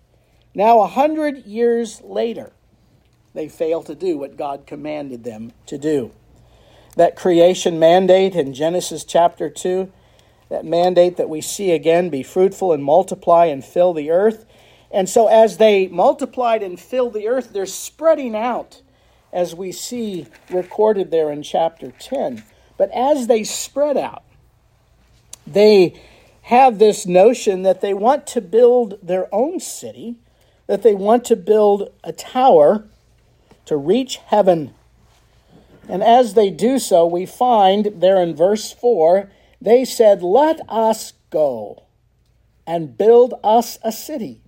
Now, 0.57 0.81
a 0.81 0.89
hundred 0.89 1.47
years 1.47 2.03
later, 2.03 2.51
they 3.33 3.49
fail 3.49 3.85
to 3.85 3.95
do 3.95 4.19
what 4.19 4.37
God 4.37 4.67
commanded 4.67 5.23
them 5.23 5.53
to 5.67 5.79
do. 5.79 6.11
That 6.97 7.15
creation 7.15 7.79
mandate 7.79 8.35
in 8.35 8.55
Genesis 8.55 9.05
chapter 9.05 9.49
2, 9.49 9.91
that 10.49 10.65
mandate 10.65 11.17
that 11.17 11.29
we 11.29 11.41
see 11.41 11.71
again 11.71 12.11
be 12.11 12.25
fruitful 12.25 12.73
and 12.73 12.83
multiply 12.83 13.47
and 13.47 13.65
fill 13.65 13.93
the 13.93 14.11
earth. 14.11 14.45
And 14.91 15.09
so, 15.09 15.29
as 15.29 15.59
they 15.59 15.87
multiplied 15.87 16.65
and 16.65 16.79
filled 16.79 17.15
the 17.15 17.29
earth, 17.29 17.53
they're 17.53 17.67
spreading 17.67 18.35
out, 18.35 18.83
as 19.33 19.55
we 19.55 19.71
see 19.71 20.27
recorded 20.51 21.13
there 21.13 21.31
in 21.31 21.45
chapter 21.45 21.93
10. 21.93 22.43
But 22.77 22.91
as 22.91 23.29
they 23.29 23.45
spread 23.45 23.97
out, 23.97 24.25
they 25.53 26.01
have 26.43 26.79
this 26.79 27.07
notion 27.07 27.63
that 27.63 27.81
they 27.81 27.95
want 27.95 28.27
to 28.29 28.41
build 28.41 28.99
their 29.03 29.33
own 29.33 29.61
city, 29.61 30.17
that 30.67 30.83
they 30.83 30.95
want 30.95 31.25
to 31.27 31.37
build 31.37 31.93
a 32.03 32.13
tower 32.13 32.89
to 33.67 33.77
reach 33.77 34.17
heaven. 34.17 34.75
And 35.89 36.03
as 36.03 36.35
they 36.35 36.51
do 36.51 36.79
so, 36.79 37.07
we 37.07 37.27
find 37.27 37.87
there 37.97 38.21
in 38.21 38.35
verse 38.35 38.73
4 38.73 39.31
they 39.61 39.85
said, 39.85 40.23
Let 40.23 40.61
us 40.69 41.13
go 41.31 41.85
and 42.67 42.97
build 42.97 43.35
us 43.45 43.79
a 43.85 43.93
city 43.93 44.43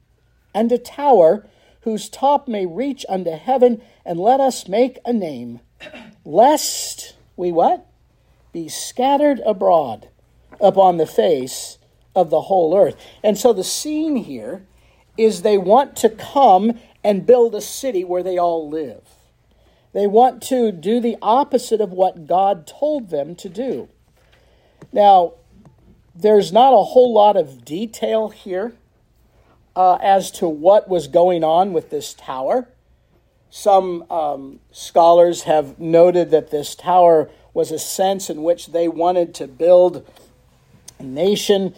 and 0.53 0.71
a 0.73 0.79
tower 0.79 1.47
whose 1.83 2.09
top 2.09 2.49
may 2.49 2.65
reach 2.65 3.05
unto 3.09 3.33
heaven, 3.33 3.83
and 4.07 4.19
let 4.19 4.41
us 4.41 4.67
make 4.67 4.99
a 5.05 5.13
name, 5.13 5.61
lest 6.25 7.15
we 7.37 7.53
what? 7.53 7.87
Be 8.53 8.69
scattered 8.69 9.41
abroad 9.45 10.09
upon 10.65 10.97
the 10.97 11.07
face 11.07 11.79
of 12.17 12.31
the 12.31 12.43
whole 12.43 12.77
earth. 12.77 12.97
And 13.23 13.37
so 13.37 13.53
the 13.53 13.63
scene 13.63 14.17
here 14.17 14.67
is 15.17 15.43
they 15.43 15.59
want 15.59 15.95
to 15.97 16.09
come 16.09 16.79
and 17.05 17.27
build 17.27 17.55
a 17.55 17.61
city 17.61 18.03
where 18.03 18.23
they 18.23 18.39
all 18.39 18.69
live. 18.69 19.03
They 19.93 20.07
want 20.07 20.43
to 20.45 20.73
do 20.73 21.01
the 21.01 21.17
opposite 21.23 21.81
of 21.81 21.93
what 21.93 22.27
God 22.27 22.67
told 22.67 23.11
them 23.11 23.37
to 23.37 23.49
do. 23.49 23.89
Now, 24.93 25.35
there's 26.15 26.53
not 26.53 26.73
a 26.73 26.83
whole 26.83 27.13
lot 27.13 27.37
of 27.37 27.65
detail 27.65 28.31
here 28.31 28.75
uh, 29.77 29.99
as 30.01 30.31
to 30.33 30.49
what 30.49 30.89
was 30.89 31.09
going 31.09 31.45
on 31.45 31.73
with 31.73 31.91
this 31.91 32.15
tower. 32.15 32.69
Some 33.51 34.05
um, 34.11 34.61
scholars 34.73 35.43
have 35.43 35.79
noted 35.79 36.31
that 36.31 36.51
this 36.51 36.75
tower 36.75 37.31
was 37.53 37.71
a 37.71 37.79
sense 37.79 38.29
in 38.29 38.43
which 38.43 38.69
they 38.69 38.89
wanted 38.89 39.35
to 39.35 39.47
build 39.47 40.09
nation 41.05 41.75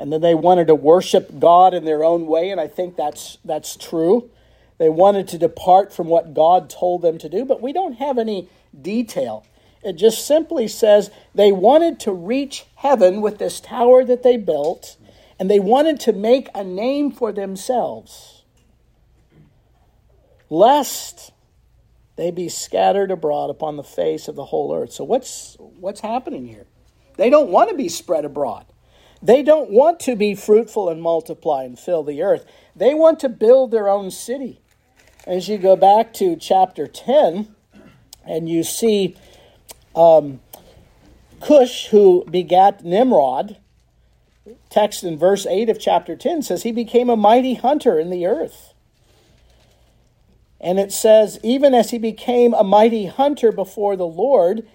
and 0.00 0.10
then 0.10 0.22
they 0.22 0.34
wanted 0.34 0.66
to 0.68 0.74
worship 0.74 1.38
God 1.38 1.74
in 1.74 1.84
their 1.84 2.02
own 2.02 2.26
way, 2.26 2.50
and 2.50 2.58
I 2.58 2.68
think 2.68 2.96
that's, 2.96 3.36
that's 3.44 3.76
true. 3.76 4.30
They 4.78 4.88
wanted 4.88 5.28
to 5.28 5.38
depart 5.38 5.92
from 5.92 6.06
what 6.08 6.32
God 6.32 6.70
told 6.70 7.02
them 7.02 7.18
to 7.18 7.28
do, 7.28 7.44
but 7.44 7.60
we 7.60 7.74
don't 7.74 7.92
have 7.92 8.16
any 8.16 8.48
detail. 8.80 9.44
It 9.82 9.94
just 9.94 10.26
simply 10.26 10.68
says 10.68 11.10
they 11.34 11.52
wanted 11.52 12.00
to 12.00 12.12
reach 12.12 12.64
heaven 12.76 13.20
with 13.20 13.36
this 13.36 13.60
tower 13.60 14.02
that 14.06 14.22
they 14.22 14.38
built, 14.38 14.96
and 15.38 15.50
they 15.50 15.60
wanted 15.60 16.00
to 16.00 16.14
make 16.14 16.48
a 16.54 16.64
name 16.64 17.12
for 17.12 17.30
themselves, 17.30 18.42
lest 20.48 21.30
they 22.16 22.30
be 22.30 22.48
scattered 22.48 23.10
abroad 23.10 23.50
upon 23.50 23.76
the 23.76 23.84
face 23.84 24.28
of 24.28 24.34
the 24.34 24.46
whole 24.46 24.74
earth. 24.74 24.92
So, 24.92 25.04
what's, 25.04 25.58
what's 25.58 26.00
happening 26.00 26.46
here? 26.46 26.66
They 27.20 27.28
don't 27.28 27.50
want 27.50 27.68
to 27.68 27.76
be 27.76 27.90
spread 27.90 28.24
abroad. 28.24 28.64
They 29.22 29.42
don't 29.42 29.68
want 29.68 30.00
to 30.00 30.16
be 30.16 30.34
fruitful 30.34 30.88
and 30.88 31.02
multiply 31.02 31.64
and 31.64 31.78
fill 31.78 32.02
the 32.02 32.22
earth. 32.22 32.46
They 32.74 32.94
want 32.94 33.20
to 33.20 33.28
build 33.28 33.70
their 33.70 33.90
own 33.90 34.10
city. 34.10 34.62
As 35.26 35.46
you 35.46 35.58
go 35.58 35.76
back 35.76 36.14
to 36.14 36.34
chapter 36.34 36.86
10, 36.86 37.54
and 38.24 38.48
you 38.48 38.64
see 38.64 39.18
um, 39.94 40.40
Cush, 41.42 41.88
who 41.88 42.24
begat 42.24 42.86
Nimrod, 42.86 43.58
text 44.70 45.04
in 45.04 45.18
verse 45.18 45.44
8 45.44 45.68
of 45.68 45.78
chapter 45.78 46.16
10 46.16 46.40
says, 46.40 46.62
He 46.62 46.72
became 46.72 47.10
a 47.10 47.16
mighty 47.18 47.52
hunter 47.52 47.98
in 47.98 48.08
the 48.08 48.24
earth. 48.24 48.72
And 50.58 50.78
it 50.78 50.90
says, 50.90 51.38
Even 51.42 51.74
as 51.74 51.90
he 51.90 51.98
became 51.98 52.54
a 52.54 52.64
mighty 52.64 53.04
hunter 53.04 53.52
before 53.52 53.94
the 53.94 54.06
Lord, 54.06 54.66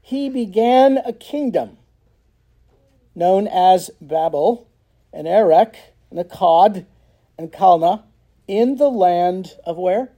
he 0.00 0.28
began 0.28 0.98
a 0.98 1.12
kingdom 1.12 1.78
known 3.14 3.46
as 3.46 3.90
Babel 4.00 4.68
and 5.12 5.26
Erech 5.26 5.76
and 6.10 6.18
Akkad 6.18 6.86
and 7.38 7.52
Calneh 7.52 8.02
in 8.48 8.76
the 8.76 8.88
land 8.88 9.52
of 9.64 9.76
where? 9.76 10.10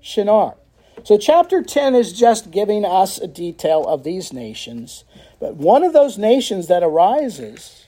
Shinar. 0.00 0.56
So, 1.04 1.18
chapter 1.18 1.62
10 1.62 1.94
is 1.94 2.12
just 2.12 2.50
giving 2.50 2.84
us 2.84 3.18
a 3.18 3.26
detail 3.26 3.84
of 3.84 4.02
these 4.02 4.32
nations. 4.32 5.04
But 5.38 5.56
one 5.56 5.84
of 5.84 5.92
those 5.92 6.16
nations 6.16 6.68
that 6.68 6.82
arises 6.82 7.86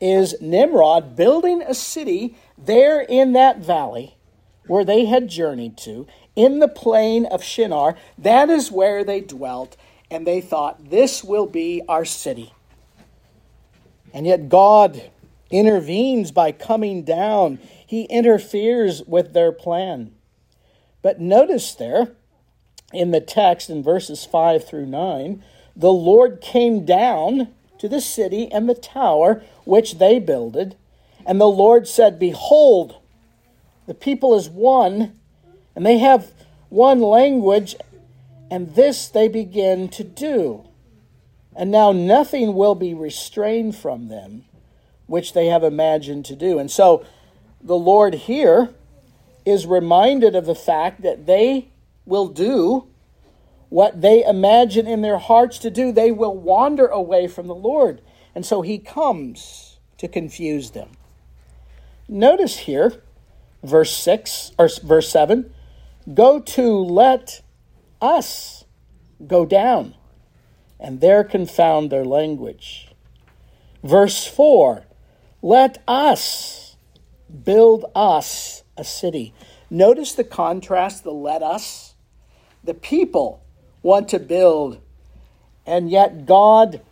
is 0.00 0.34
Nimrod 0.40 1.14
building 1.14 1.62
a 1.62 1.74
city 1.74 2.36
there 2.58 3.00
in 3.00 3.32
that 3.32 3.58
valley 3.58 4.16
where 4.66 4.84
they 4.84 5.04
had 5.04 5.28
journeyed 5.28 5.76
to, 5.76 6.06
in 6.34 6.58
the 6.58 6.68
plain 6.68 7.26
of 7.26 7.42
Shinar. 7.42 7.96
That 8.18 8.50
is 8.50 8.70
where 8.70 9.04
they 9.04 9.20
dwelt, 9.20 9.76
and 10.10 10.26
they 10.26 10.40
thought, 10.40 10.90
This 10.90 11.22
will 11.22 11.46
be 11.46 11.82
our 11.88 12.04
city. 12.04 12.52
And 14.12 14.26
yet 14.26 14.48
God 14.48 15.10
intervenes 15.50 16.30
by 16.32 16.52
coming 16.52 17.02
down, 17.02 17.58
He 17.86 18.04
interferes 18.04 19.02
with 19.02 19.32
their 19.32 19.52
plan. 19.52 20.12
But 21.02 21.20
notice 21.20 21.74
there 21.74 22.12
in 22.92 23.10
the 23.10 23.20
text 23.20 23.70
in 23.70 23.82
verses 23.82 24.24
5 24.24 24.66
through 24.66 24.86
9, 24.86 25.42
the 25.74 25.92
Lord 25.92 26.40
came 26.40 26.84
down 26.84 27.48
to 27.78 27.88
the 27.88 28.00
city 28.00 28.50
and 28.52 28.68
the 28.68 28.74
tower 28.74 29.42
which 29.64 29.98
they 29.98 30.18
builded, 30.18 30.76
and 31.26 31.40
the 31.40 31.46
Lord 31.46 31.88
said, 31.88 32.18
Behold, 32.18 32.96
the 33.86 33.94
people 33.94 34.34
is 34.34 34.48
one, 34.48 35.18
and 35.74 35.84
they 35.84 35.98
have 35.98 36.32
one 36.68 37.00
language, 37.00 37.74
and 38.50 38.74
this 38.74 39.08
they 39.08 39.28
begin 39.28 39.88
to 39.88 40.04
do. 40.04 40.64
And 41.54 41.70
now 41.70 41.92
nothing 41.92 42.54
will 42.54 42.74
be 42.74 42.94
restrained 42.94 43.76
from 43.76 44.08
them, 44.08 44.44
which 45.06 45.32
they 45.32 45.46
have 45.46 45.62
imagined 45.62 46.24
to 46.26 46.36
do. 46.36 46.58
And 46.58 46.70
so 46.70 47.04
the 47.60 47.76
Lord 47.76 48.14
here 48.14 48.70
is 49.44 49.66
reminded 49.66 50.34
of 50.34 50.46
the 50.46 50.54
fact 50.54 51.02
that 51.02 51.26
they 51.26 51.68
will 52.06 52.28
do 52.28 52.86
what 53.68 54.00
they 54.00 54.24
imagine 54.24 54.86
in 54.86 55.02
their 55.02 55.18
hearts 55.18 55.58
to 55.58 55.70
do. 55.70 55.92
They 55.92 56.12
will 56.12 56.36
wander 56.36 56.86
away 56.86 57.26
from 57.26 57.46
the 57.46 57.54
Lord. 57.54 58.00
And 58.34 58.46
so 58.46 58.62
he 58.62 58.78
comes 58.78 59.78
to 59.98 60.08
confuse 60.08 60.70
them. 60.70 60.90
Notice 62.08 62.58
here, 62.58 63.02
verse 63.62 63.94
6 63.96 64.52
or 64.58 64.68
verse 64.82 65.08
7 65.08 65.52
go 66.12 66.40
to 66.40 66.78
let 66.78 67.42
us 68.00 68.64
go 69.24 69.46
down 69.46 69.94
and 70.82 71.00
there 71.00 71.22
confound 71.22 71.90
their 71.90 72.04
language. 72.04 72.88
Verse 73.84 74.26
4 74.26 74.84
Let 75.40 75.82
us 75.86 76.76
build 77.44 77.86
us 77.94 78.64
a 78.76 78.84
city. 78.84 79.32
Notice 79.70 80.12
the 80.12 80.24
contrast, 80.24 81.04
the 81.04 81.12
let 81.12 81.42
us. 81.42 81.94
The 82.64 82.74
people 82.74 83.42
want 83.82 84.08
to 84.08 84.18
build, 84.18 84.80
and 85.64 85.88
yet 85.88 86.26
God 86.26 86.82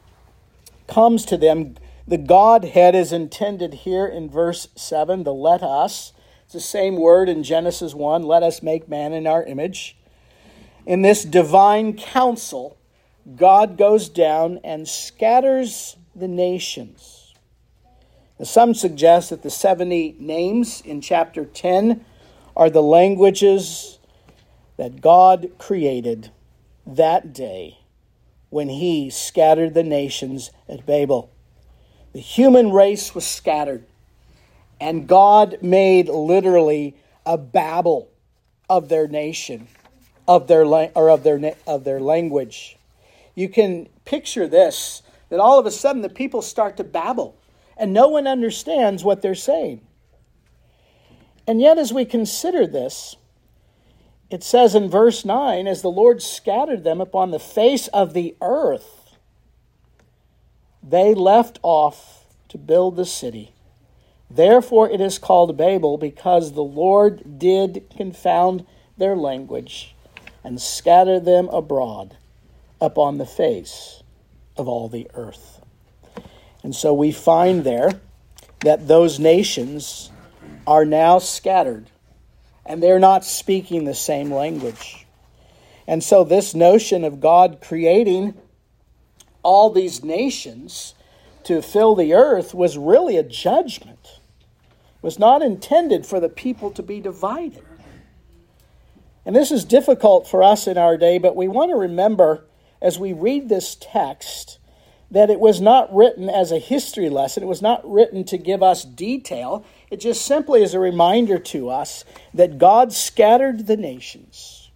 comes 0.87 1.25
to 1.27 1.37
them. 1.37 1.75
The 2.07 2.19
Godhead 2.19 2.95
is 2.95 3.13
intended 3.13 3.75
here 3.75 4.07
in 4.07 4.31
verse 4.31 4.69
7, 4.75 5.23
the 5.23 5.35
let 5.35 5.63
us. 5.63 6.13
It's 6.45 6.55
the 6.55 6.61
same 6.61 6.97
word 6.97 7.29
in 7.29 7.45
Genesis 7.45 7.95
1 7.95 8.23
let 8.23 8.43
us 8.43 8.63
make 8.63 8.89
man 8.89 9.13
in 9.13 9.27
our 9.27 9.45
image. 9.45 9.97
In 10.87 11.03
this 11.03 11.25
divine 11.25 11.97
council, 11.97 12.77
God 13.37 13.77
goes 13.77 14.09
down 14.09 14.61
and 14.65 14.89
scatters 14.89 15.97
the 16.15 16.29
nations. 16.29 17.35
Now, 18.39 18.47
some 18.47 18.75
suggest 18.75 19.31
that 19.31 19.43
the 19.43 19.51
70 19.51 20.17
names 20.19 20.81
in 20.81 21.01
chapter 21.01 21.45
10 21.45 22.05
are 22.57 22.71
the 22.71 22.83
languages 22.83 23.99
that 24.77 25.01
God 25.01 25.51
created 25.59 26.31
that 26.87 27.33
day 27.33 27.79
when 28.49 28.69
he 28.69 29.11
scattered 29.11 29.75
the 29.75 29.83
nations 29.83 30.51
at 30.69 30.87
Babel. 30.87 31.31
The 32.13 32.21
human 32.21 32.73
race 32.73 33.15
was 33.15 33.27
scattered, 33.27 33.85
and 34.81 35.07
God 35.07 35.59
made 35.63 36.09
literally 36.09 36.97
a 37.25 37.39
babel 37.39 38.11
of 38.69 38.89
their 38.89 39.07
nation, 39.07 39.69
of 40.27 40.49
their 40.49 40.65
or 40.65 41.11
of 41.11 41.23
their 41.23 41.55
of 41.67 41.85
their 41.85 42.01
language 42.01 42.77
you 43.41 43.49
can 43.49 43.89
picture 44.05 44.47
this 44.47 45.03
that 45.31 45.41
all 45.41 45.59
of 45.59 45.67
a 45.67 45.71
sudden 45.71 46.03
the 46.03 46.09
people 46.09 46.43
start 46.43 46.77
to 46.77 46.85
babble 46.85 47.37
and 47.77 47.93
no 47.93 48.09
one 48.09 48.27
understands 48.27 49.03
what 49.03 49.23
they're 49.23 49.35
saying. 49.35 49.81
And 51.47 51.61
yet, 51.61 51.79
as 51.79 51.93
we 51.93 52.05
consider 52.05 52.67
this, 52.67 53.17
it 54.29 54.45
says 54.45 54.75
in 54.75 54.91
verse 54.91 55.25
9, 55.25 55.67
as 55.67 55.81
the 55.81 55.91
Lord 55.91 56.21
scattered 56.23 56.85
them 56.85 57.01
upon 57.01 57.31
the 57.31 57.39
face 57.39 57.89
of 57.89 58.13
the 58.13 58.37
earth, 58.43 59.17
they 60.83 61.15
left 61.15 61.59
off 61.63 62.27
to 62.51 62.59
build 62.59 62.97
the 62.97 63.07
city. 63.07 63.53
Therefore, 64.31 64.89
it 64.89 65.01
is 65.01 65.19
called 65.19 65.57
Babel, 65.57 65.97
because 65.97 66.53
the 66.53 66.63
Lord 66.63 67.39
did 67.39 67.87
confound 67.97 68.67
their 68.97 69.17
language 69.17 69.97
and 70.45 70.61
scatter 70.61 71.19
them 71.19 71.49
abroad 71.49 72.17
upon 72.81 73.19
the 73.19 73.27
face 73.27 74.03
of 74.57 74.69
all 74.69 74.89
the 74.89 75.09
earth. 75.15 75.61
And 76.63 76.75
so 76.75 76.93
we 76.93 77.13
find 77.13 77.65
there 77.65 78.01
that 78.61 78.89
those 78.89 79.19
nations 79.19 80.11
are 80.67 80.85
now 80.85 81.19
scattered 81.19 81.91
and 82.67 82.83
they're 82.83 82.99
not 82.99 83.25
speaking 83.25 83.85
the 83.85 83.95
same 83.95 84.33
language. 84.33 85.07
And 85.87 86.05
so, 86.05 86.23
this 86.23 86.55
notion 86.55 87.05
of 87.05 87.19
God 87.19 87.59
creating 87.61 88.35
all 89.43 89.71
these 89.71 90.05
nations 90.05 90.95
to 91.45 91.63
fill 91.63 91.97
the 91.97 92.15
earth 92.15 92.55
was 92.55 92.79
really 92.79 93.17
a 93.17 93.25
judgment. 93.25 93.99
It 94.05 95.03
was 95.03 95.19
not 95.19 95.43
intended 95.43 96.07
for 96.07 96.21
the 96.21 96.29
people 96.29 96.71
to 96.73 96.83
be 96.83 97.01
divided. 97.01 97.65
And 99.27 99.35
this 99.35 99.51
is 99.51 99.65
difficult 99.65 100.29
for 100.29 100.43
us 100.43 100.67
in 100.67 100.79
our 100.79 100.97
day, 100.97 101.19
but 101.19 101.35
we 101.35 101.49
want 101.49 101.71
to 101.71 101.77
remember 101.77 102.45
as 102.81 102.99
we 102.99 103.13
read 103.13 103.49
this 103.49 103.77
text 103.81 104.59
that 105.11 105.31
it 105.31 105.41
was 105.41 105.61
not 105.61 105.95
written 105.95 106.29
as 106.29 106.53
a 106.53 106.59
history 106.59 107.09
lesson. 107.09 107.43
It 107.43 107.47
was 107.47 107.63
not 107.63 107.89
written 107.91 108.23
to 108.25 108.39
give 108.39 108.63
us 108.63 108.85
detail. 108.85 109.65
It 109.91 109.99
just 109.99 110.25
simply 110.25 110.63
is 110.63 110.73
a 110.73 110.79
reminder 110.79 111.39
to 111.39 111.69
us 111.69 112.05
that 112.33 112.59
God 112.59 112.93
scattered 112.93 113.67
the 113.67 113.77
nations. 113.77 114.71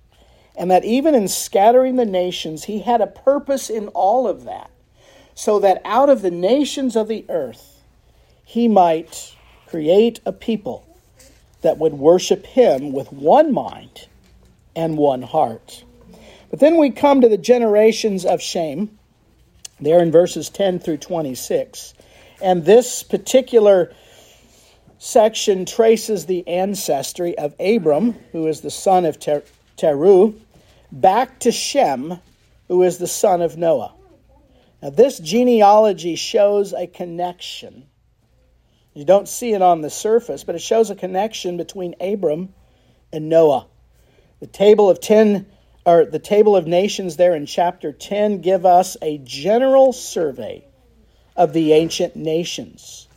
And 0.57 0.71
that 0.71 0.85
even 0.85 1.15
in 1.15 1.29
scattering 1.29 1.97
the 1.97 2.05
nations, 2.05 2.65
He 2.65 2.81
had 2.81 3.01
a 3.01 3.07
purpose 3.07 3.71
in 3.71 3.89
all 3.89 4.27
of 4.27 4.45
that. 4.45 4.71
So 5.35 5.59
that 5.61 5.81
out 5.85 6.09
of 6.09 6.23
the 6.23 6.31
nations 6.31 6.97
of 6.97 7.09
the 7.09 7.25
earth, 7.29 7.83
He 8.45 8.69
might 8.69 9.35
create 9.67 10.21
a 10.27 10.33
people 10.33 10.85
that 11.63 11.79
would 11.79 11.95
worship 11.95 12.47
Him 12.47 12.93
with 12.93 13.13
one 13.13 13.53
mind 13.53 14.09
and 14.77 14.97
one 14.97 15.23
heart. 15.23 15.85
But 16.55 16.61
then 16.61 16.77
we 16.77 16.91
come 16.91 17.21
to 17.21 17.29
the 17.29 17.37
generations 17.37 18.25
of 18.25 18.41
Shem, 18.41 18.97
there 19.81 20.01
in 20.01 20.13
verses 20.13 20.51
10 20.51 20.79
through 20.79 20.99
26. 20.99 21.95
And 22.41 22.65
this 22.65 23.03
particular 23.03 23.93
section 24.99 25.67
traces 25.67 26.27
the 26.27 26.47
ancestry 26.47 27.37
of 27.37 27.57
Abram, 27.59 28.13
who 28.31 28.47
is 28.47 28.61
the 28.61 28.71
son 28.71 29.05
of 29.05 29.19
Ter- 29.19 29.43
Teru, 29.77 30.37
back 30.93 31.41
to 31.41 31.51
Shem, 31.51 32.21
who 32.69 32.85
is 32.85 32.99
the 32.99 33.09
son 33.09 33.43
of 33.43 33.57
Noah. 33.57 33.93
Now, 34.81 34.91
this 34.91 35.19
genealogy 35.19 36.15
shows 36.15 36.73
a 36.73 36.87
connection. 36.87 37.89
You 38.93 39.05
don't 39.05 39.27
see 39.27 39.55
it 39.55 39.61
on 39.61 39.81
the 39.81 39.91
surface, 39.91 40.45
but 40.45 40.55
it 40.55 40.63
shows 40.63 40.89
a 40.89 40.95
connection 40.95 41.57
between 41.57 41.97
Abram 42.01 42.55
and 43.13 43.29
Noah. 43.29 43.67
The 44.39 44.47
table 44.47 44.89
of 44.89 45.01
10 45.01 45.47
or 45.85 46.05
the 46.05 46.19
table 46.19 46.57
of 46.57 46.67
nations 46.67 47.17
there 47.17 47.35
in 47.35 47.47
chapter 47.47 47.93
10 47.93 48.41
give 48.41 48.65
us 48.65 48.97
a 49.03 49.19
general 49.19 49.93
survey 49.93 50.65
of 51.37 51.53
the 51.53 51.73
ancient 51.73 52.17
nations. 52.17 53.09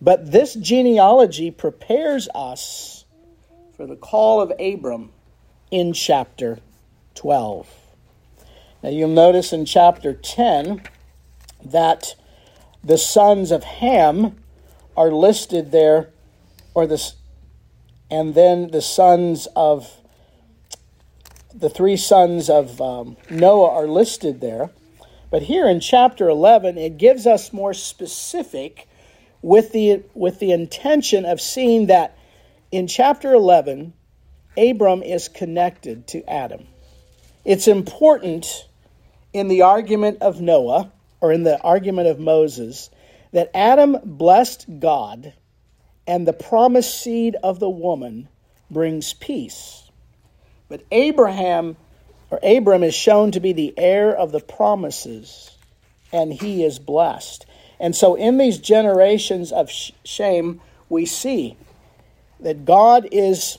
But 0.00 0.32
this 0.32 0.54
genealogy 0.54 1.50
prepares 1.50 2.28
us 2.34 3.04
for 3.76 3.86
the 3.86 3.96
call 3.96 4.40
of 4.40 4.52
Abram 4.58 5.10
in 5.70 5.92
chapter 5.92 6.58
12. 7.14 7.68
Now 8.82 8.90
you'll 8.90 9.08
notice 9.08 9.52
in 9.52 9.64
chapter 9.64 10.12
10 10.12 10.82
that 11.64 12.16
the 12.82 12.98
sons 12.98 13.52
of 13.52 13.62
Ham 13.62 14.36
are 14.96 15.12
listed 15.12 15.70
there, 15.70 16.10
or 16.74 16.86
this, 16.86 17.14
and 18.10 18.34
then 18.34 18.72
the 18.72 18.82
sons 18.82 19.46
of 19.54 20.01
the 21.54 21.70
three 21.70 21.96
sons 21.96 22.48
of 22.50 22.80
um, 22.80 23.16
Noah 23.30 23.70
are 23.70 23.86
listed 23.86 24.40
there. 24.40 24.70
But 25.30 25.42
here 25.42 25.66
in 25.66 25.80
chapter 25.80 26.28
11, 26.28 26.76
it 26.76 26.98
gives 26.98 27.26
us 27.26 27.52
more 27.52 27.72
specific 27.72 28.86
with 29.40 29.72
the, 29.72 30.02
with 30.14 30.38
the 30.38 30.52
intention 30.52 31.24
of 31.24 31.40
seeing 31.40 31.86
that 31.86 32.16
in 32.70 32.86
chapter 32.86 33.32
11, 33.32 33.92
Abram 34.56 35.02
is 35.02 35.28
connected 35.28 36.06
to 36.08 36.28
Adam. 36.30 36.66
It's 37.44 37.66
important 37.66 38.66
in 39.32 39.48
the 39.48 39.62
argument 39.62 40.18
of 40.20 40.40
Noah, 40.40 40.92
or 41.20 41.32
in 41.32 41.42
the 41.42 41.60
argument 41.62 42.08
of 42.08 42.18
Moses, 42.18 42.90
that 43.32 43.50
Adam 43.54 43.96
blessed 44.04 44.66
God 44.78 45.32
and 46.06 46.26
the 46.26 46.32
promised 46.32 47.00
seed 47.02 47.36
of 47.42 47.60
the 47.60 47.70
woman 47.70 48.28
brings 48.70 49.14
peace. 49.14 49.81
But 50.72 50.86
Abraham 50.90 51.76
or 52.30 52.40
Abram 52.42 52.82
is 52.82 52.94
shown 52.94 53.30
to 53.32 53.40
be 53.40 53.52
the 53.52 53.74
heir 53.76 54.16
of 54.16 54.32
the 54.32 54.40
promises, 54.40 55.58
and 56.10 56.32
he 56.32 56.64
is 56.64 56.78
blessed. 56.78 57.44
And 57.78 57.94
so 57.94 58.14
in 58.14 58.38
these 58.38 58.56
generations 58.56 59.52
of 59.52 59.68
Shem, 59.68 60.62
we 60.88 61.04
see 61.04 61.58
that 62.40 62.64
God 62.64 63.06
is 63.12 63.58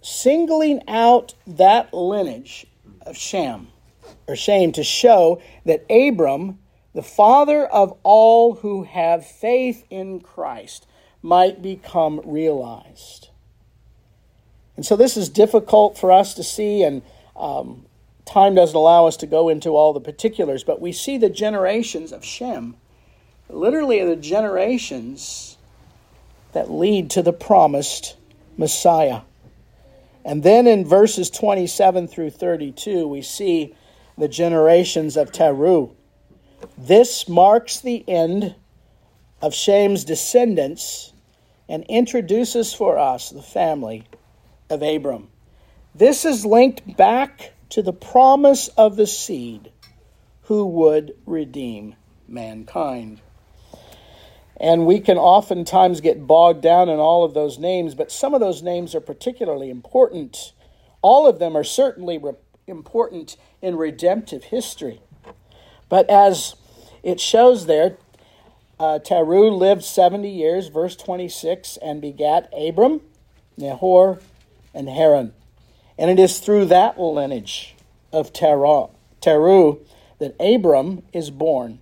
singling 0.00 0.80
out 0.88 1.34
that 1.46 1.92
lineage 1.92 2.66
of 3.02 3.14
Shem 3.14 3.68
or 4.26 4.34
Shem 4.34 4.72
to 4.72 4.82
show 4.82 5.42
that 5.66 5.84
Abram, 5.90 6.58
the 6.94 7.02
father 7.02 7.66
of 7.66 7.98
all 8.02 8.54
who 8.54 8.84
have 8.84 9.26
faith 9.26 9.84
in 9.90 10.20
Christ, 10.20 10.86
might 11.20 11.60
become 11.60 12.22
realized. 12.24 13.28
And 14.76 14.86
so 14.86 14.96
this 14.96 15.16
is 15.16 15.28
difficult 15.28 15.98
for 15.98 16.10
us 16.10 16.34
to 16.34 16.42
see, 16.42 16.82
and 16.82 17.02
um, 17.36 17.84
time 18.24 18.54
doesn't 18.54 18.76
allow 18.76 19.06
us 19.06 19.16
to 19.18 19.26
go 19.26 19.48
into 19.48 19.70
all 19.70 19.92
the 19.92 20.00
particulars, 20.00 20.64
but 20.64 20.80
we 20.80 20.92
see 20.92 21.18
the 21.18 21.28
generations 21.28 22.12
of 22.12 22.24
Shem, 22.24 22.76
literally 23.48 24.04
the 24.04 24.16
generations 24.16 25.58
that 26.52 26.70
lead 26.70 27.10
to 27.10 27.22
the 27.22 27.32
promised 27.32 28.16
Messiah. 28.56 29.22
And 30.24 30.42
then 30.42 30.66
in 30.66 30.86
verses 30.86 31.30
27 31.30 32.08
through 32.08 32.30
32, 32.30 33.06
we 33.08 33.22
see 33.22 33.74
the 34.16 34.28
generations 34.28 35.16
of 35.16 35.32
Teru. 35.32 35.90
This 36.78 37.28
marks 37.28 37.80
the 37.80 38.08
end 38.08 38.54
of 39.40 39.52
Shem's 39.52 40.04
descendants 40.04 41.12
and 41.68 41.84
introduces 41.88 42.72
for 42.72 42.98
us 42.98 43.30
the 43.30 43.42
family 43.42 44.04
of 44.70 44.82
Abram. 44.82 45.28
This 45.94 46.24
is 46.24 46.46
linked 46.46 46.96
back 46.96 47.52
to 47.70 47.82
the 47.82 47.92
promise 47.92 48.68
of 48.68 48.96
the 48.96 49.06
seed 49.06 49.70
who 50.42 50.66
would 50.66 51.14
redeem 51.26 51.94
mankind. 52.28 53.20
And 54.58 54.86
we 54.86 55.00
can 55.00 55.18
oftentimes 55.18 56.00
get 56.00 56.26
bogged 56.26 56.62
down 56.62 56.88
in 56.88 56.98
all 56.98 57.24
of 57.24 57.34
those 57.34 57.58
names, 57.58 57.94
but 57.94 58.12
some 58.12 58.34
of 58.34 58.40
those 58.40 58.62
names 58.62 58.94
are 58.94 59.00
particularly 59.00 59.70
important. 59.70 60.52
All 61.00 61.26
of 61.26 61.38
them 61.38 61.56
are 61.56 61.64
certainly 61.64 62.18
re- 62.18 62.34
important 62.66 63.36
in 63.60 63.76
redemptive 63.76 64.44
history. 64.44 65.00
But 65.88 66.08
as 66.08 66.54
it 67.02 67.20
shows 67.20 67.66
there, 67.66 67.96
uh, 68.78 68.98
Terah 68.98 69.50
lived 69.50 69.84
70 69.84 70.28
years, 70.28 70.68
verse 70.68 70.96
26, 70.96 71.76
and 71.78 72.00
begat 72.00 72.52
Abram, 72.56 73.00
Nahor, 73.56 74.20
and 74.74 74.88
Haran. 74.88 75.32
And 75.98 76.10
it 76.10 76.18
is 76.18 76.38
through 76.38 76.66
that 76.66 76.98
lineage 76.98 77.74
of 78.12 78.32
Terah, 78.32 78.88
Terah 79.20 79.76
that 80.18 80.36
Abram 80.40 81.02
is 81.12 81.30
born 81.30 81.80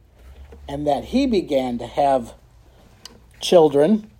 and 0.68 0.86
that 0.86 1.06
he 1.06 1.26
began 1.26 1.78
to 1.78 1.86
have 1.86 2.34
children. 3.40 4.10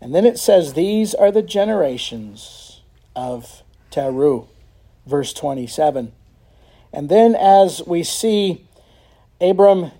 And 0.00 0.14
then 0.14 0.24
it 0.24 0.38
says, 0.38 0.74
These 0.74 1.14
are 1.14 1.32
the 1.32 1.42
generations 1.42 2.82
of 3.16 3.62
Teru, 3.90 4.46
verse 5.06 5.32
27. 5.32 6.12
And 6.92 7.08
then 7.08 7.34
as 7.34 7.82
we 7.86 8.02
see 8.02 8.66
Abram 9.40 9.90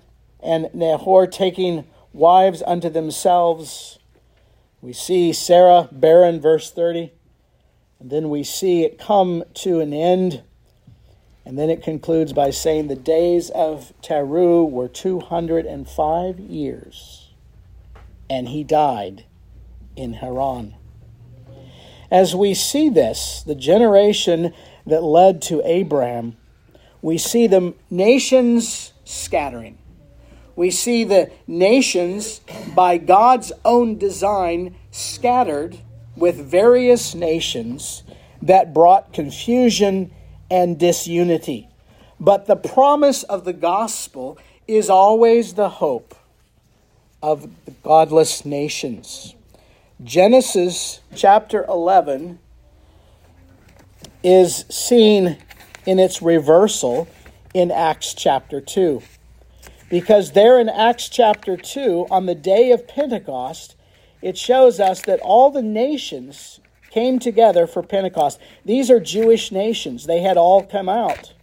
and 0.40 0.70
Nahor 0.72 1.26
taking 1.26 1.84
wives 2.12 2.62
unto 2.66 2.88
themselves, 2.88 3.98
we 4.80 4.92
see 4.92 5.32
Sarah 5.32 5.88
barren, 5.90 6.40
verse 6.40 6.70
30. 6.70 7.12
And 8.00 8.10
then 8.10 8.28
we 8.28 8.44
see 8.44 8.84
it 8.84 8.98
come 8.98 9.44
to 9.54 9.80
an 9.80 9.92
end. 9.92 10.42
And 11.44 11.58
then 11.58 11.70
it 11.70 11.82
concludes 11.82 12.32
by 12.32 12.50
saying 12.50 12.88
the 12.88 12.96
days 12.96 13.50
of 13.50 13.92
Teru 14.02 14.64
were 14.64 14.88
205 14.88 16.38
years 16.38 17.28
and 18.30 18.48
he 18.48 18.62
died 18.62 19.24
in 19.96 20.14
Haran. 20.14 20.74
As 22.10 22.34
we 22.34 22.54
see 22.54 22.88
this, 22.88 23.42
the 23.42 23.54
generation 23.54 24.54
that 24.86 25.02
led 25.02 25.42
to 25.42 25.62
Abraham, 25.64 26.36
we 27.02 27.18
see 27.18 27.46
the 27.46 27.74
nations 27.90 28.92
scattering. 29.04 29.78
We 30.56 30.70
see 30.70 31.04
the 31.04 31.30
nations, 31.46 32.40
by 32.74 32.98
God's 32.98 33.52
own 33.64 33.98
design, 33.98 34.74
scattered 34.90 35.78
with 36.18 36.36
various 36.36 37.14
nations 37.14 38.02
that 38.42 38.74
brought 38.74 39.12
confusion 39.12 40.10
and 40.50 40.78
disunity. 40.78 41.68
But 42.20 42.46
the 42.46 42.56
promise 42.56 43.22
of 43.22 43.44
the 43.44 43.52
gospel 43.52 44.38
is 44.66 44.90
always 44.90 45.54
the 45.54 45.68
hope 45.68 46.14
of 47.22 47.48
the 47.64 47.70
godless 47.82 48.44
nations. 48.44 49.34
Genesis 50.02 51.00
chapter 51.14 51.64
11 51.66 52.38
is 54.22 54.64
seen 54.68 55.38
in 55.86 55.98
its 55.98 56.20
reversal 56.20 57.08
in 57.54 57.70
Acts 57.70 58.14
chapter 58.14 58.60
2. 58.60 59.02
Because 59.90 60.32
there 60.32 60.60
in 60.60 60.68
Acts 60.68 61.08
chapter 61.08 61.56
2, 61.56 62.08
on 62.10 62.26
the 62.26 62.34
day 62.34 62.72
of 62.72 62.86
Pentecost, 62.86 63.74
it 64.22 64.36
shows 64.36 64.80
us 64.80 65.02
that 65.02 65.20
all 65.20 65.50
the 65.50 65.62
nations 65.62 66.60
came 66.90 67.18
together 67.18 67.66
for 67.66 67.82
Pentecost. 67.82 68.40
These 68.64 68.90
are 68.90 69.00
Jewish 69.00 69.52
nations, 69.52 70.06
they 70.06 70.20
had 70.20 70.36
all 70.36 70.62
come 70.62 70.88
out. 70.88 71.34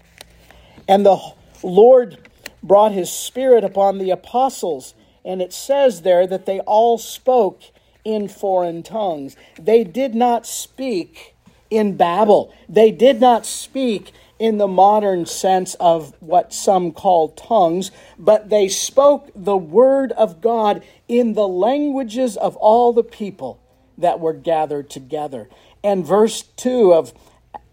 And 0.87 1.05
the 1.05 1.19
Lord 1.63 2.17
brought 2.61 2.91
his 2.91 3.11
Spirit 3.11 3.63
upon 3.63 3.97
the 3.97 4.11
apostles 4.11 4.93
and 5.25 5.41
it 5.41 5.51
says 5.51 6.03
there 6.03 6.27
that 6.27 6.45
they 6.45 6.59
all 6.61 6.97
spoke 6.97 7.63
in 8.05 8.27
foreign 8.27 8.83
tongues. 8.83 9.35
They 9.59 9.83
did 9.83 10.13
not 10.13 10.45
speak 10.45 11.35
in 11.71 11.97
Babel, 11.97 12.53
they 12.69 12.91
did 12.91 13.19
not 13.19 13.45
speak 13.45 14.13
in 14.37 14.57
the 14.57 14.67
modern 14.67 15.25
sense 15.25 15.75
of 15.75 16.13
what 16.19 16.53
some 16.53 16.91
call 16.91 17.29
tongues, 17.29 17.91
but 18.19 18.49
they 18.49 18.67
spoke 18.67 19.29
the 19.33 19.55
word 19.55 20.11
of 20.13 20.41
God 20.41 20.83
in 21.07 21.33
the 21.33 21.47
languages 21.47 22.35
of 22.35 22.55
all 22.57 22.91
the 22.91 23.03
people 23.03 23.61
that 23.97 24.19
were 24.19 24.33
gathered 24.33 24.89
together. 24.89 25.47
And 25.83 26.05
verse 26.05 26.41
2 26.41 26.93
of 26.93 27.13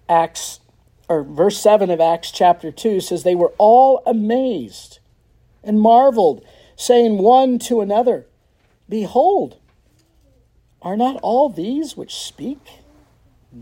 Acts, 0.09 0.61
or 1.09 1.25
verse 1.25 1.59
7 1.59 1.90
of 1.90 2.01
Acts 2.01 2.31
chapter 2.31 2.70
2 2.70 3.01
says, 3.01 3.22
They 3.22 3.35
were 3.35 3.53
all 3.59 4.03
amazed 4.07 5.01
and 5.64 5.81
marveled 5.81 6.44
saying 6.77 7.18
one 7.18 7.59
to 7.59 7.81
another, 7.81 8.27
Behold, 8.88 9.57
are 10.81 10.96
not 10.96 11.18
all 11.22 11.48
these 11.48 11.96
which 11.96 12.14
speak 12.14 12.59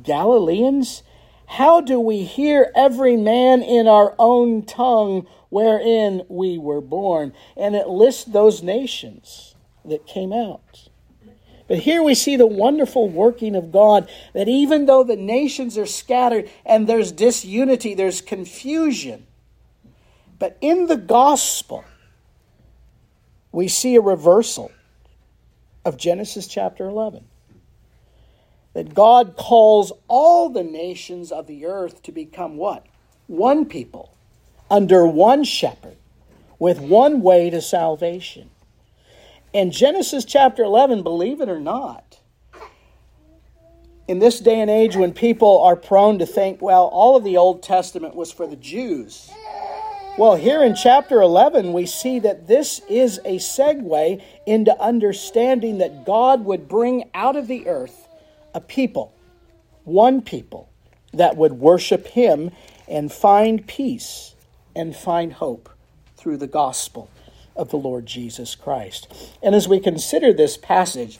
Galileans? 0.02 1.02
How 1.50 1.80
do 1.80 1.98
we 1.98 2.22
hear 2.22 2.70
every 2.76 3.16
man 3.16 3.64
in 3.64 3.88
our 3.88 4.14
own 4.20 4.62
tongue 4.62 5.26
wherein 5.48 6.22
we 6.28 6.58
were 6.58 6.80
born? 6.80 7.32
And 7.56 7.74
it 7.74 7.88
lists 7.88 8.22
those 8.22 8.62
nations 8.62 9.56
that 9.84 10.06
came 10.06 10.32
out. 10.32 10.88
But 11.66 11.78
here 11.78 12.04
we 12.04 12.14
see 12.14 12.36
the 12.36 12.46
wonderful 12.46 13.08
working 13.08 13.56
of 13.56 13.72
God 13.72 14.08
that 14.32 14.46
even 14.46 14.86
though 14.86 15.02
the 15.02 15.16
nations 15.16 15.76
are 15.76 15.86
scattered 15.86 16.48
and 16.64 16.88
there's 16.88 17.10
disunity, 17.10 17.94
there's 17.94 18.20
confusion, 18.20 19.26
but 20.38 20.56
in 20.60 20.86
the 20.86 20.96
gospel, 20.96 21.84
we 23.50 23.66
see 23.66 23.96
a 23.96 24.00
reversal 24.00 24.70
of 25.84 25.96
Genesis 25.96 26.46
chapter 26.46 26.86
11. 26.86 27.24
That 28.72 28.94
God 28.94 29.36
calls 29.36 29.92
all 30.06 30.48
the 30.48 30.62
nations 30.62 31.32
of 31.32 31.46
the 31.46 31.66
earth 31.66 32.02
to 32.04 32.12
become 32.12 32.56
what? 32.56 32.86
One 33.26 33.66
people, 33.66 34.14
under 34.70 35.06
one 35.06 35.44
shepherd, 35.44 35.96
with 36.58 36.80
one 36.80 37.20
way 37.22 37.50
to 37.50 37.60
salvation. 37.60 38.50
In 39.52 39.72
Genesis 39.72 40.24
chapter 40.24 40.62
11, 40.62 41.02
believe 41.02 41.40
it 41.40 41.48
or 41.48 41.58
not, 41.58 42.18
in 44.06 44.18
this 44.18 44.40
day 44.40 44.60
and 44.60 44.70
age 44.70 44.96
when 44.96 45.12
people 45.12 45.62
are 45.62 45.76
prone 45.76 46.18
to 46.18 46.26
think, 46.26 46.62
well, 46.62 46.84
all 46.84 47.16
of 47.16 47.24
the 47.24 47.36
Old 47.36 47.62
Testament 47.62 48.14
was 48.14 48.32
for 48.32 48.46
the 48.46 48.56
Jews 48.56 49.30
well, 50.20 50.36
here 50.36 50.62
in 50.62 50.74
chapter 50.74 51.22
11, 51.22 51.72
we 51.72 51.86
see 51.86 52.18
that 52.18 52.46
this 52.46 52.82
is 52.90 53.20
a 53.24 53.38
segue 53.38 54.22
into 54.44 54.78
understanding 54.78 55.78
that 55.78 56.04
God 56.04 56.44
would 56.44 56.68
bring 56.68 57.08
out 57.14 57.36
of 57.36 57.48
the 57.48 57.66
earth 57.66 58.06
a 58.54 58.60
people, 58.60 59.14
one 59.84 60.22
people, 60.22 60.70
that 61.12 61.36
would 61.36 61.52
worship 61.52 62.06
Him 62.08 62.50
and 62.88 63.12
find 63.12 63.66
peace 63.66 64.34
and 64.74 64.94
find 64.94 65.32
hope 65.34 65.68
through 66.16 66.36
the 66.36 66.46
gospel 66.46 67.10
of 67.56 67.70
the 67.70 67.76
Lord 67.76 68.06
Jesus 68.06 68.54
Christ. 68.54 69.12
And 69.42 69.54
as 69.54 69.68
we 69.68 69.80
consider 69.80 70.32
this 70.32 70.56
passage, 70.56 71.18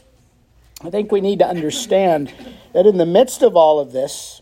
I 0.83 0.91
think 0.91 1.13
we 1.13 1.21
need 1.21 1.41
to 1.41 1.47
understand 1.47 2.33
that 2.73 2.87
in 2.87 2.97
the 2.97 3.07
midst 3.07 3.43
of 3.43 3.57
all 3.57 3.81
of 3.81 3.93
this, 3.93 4.41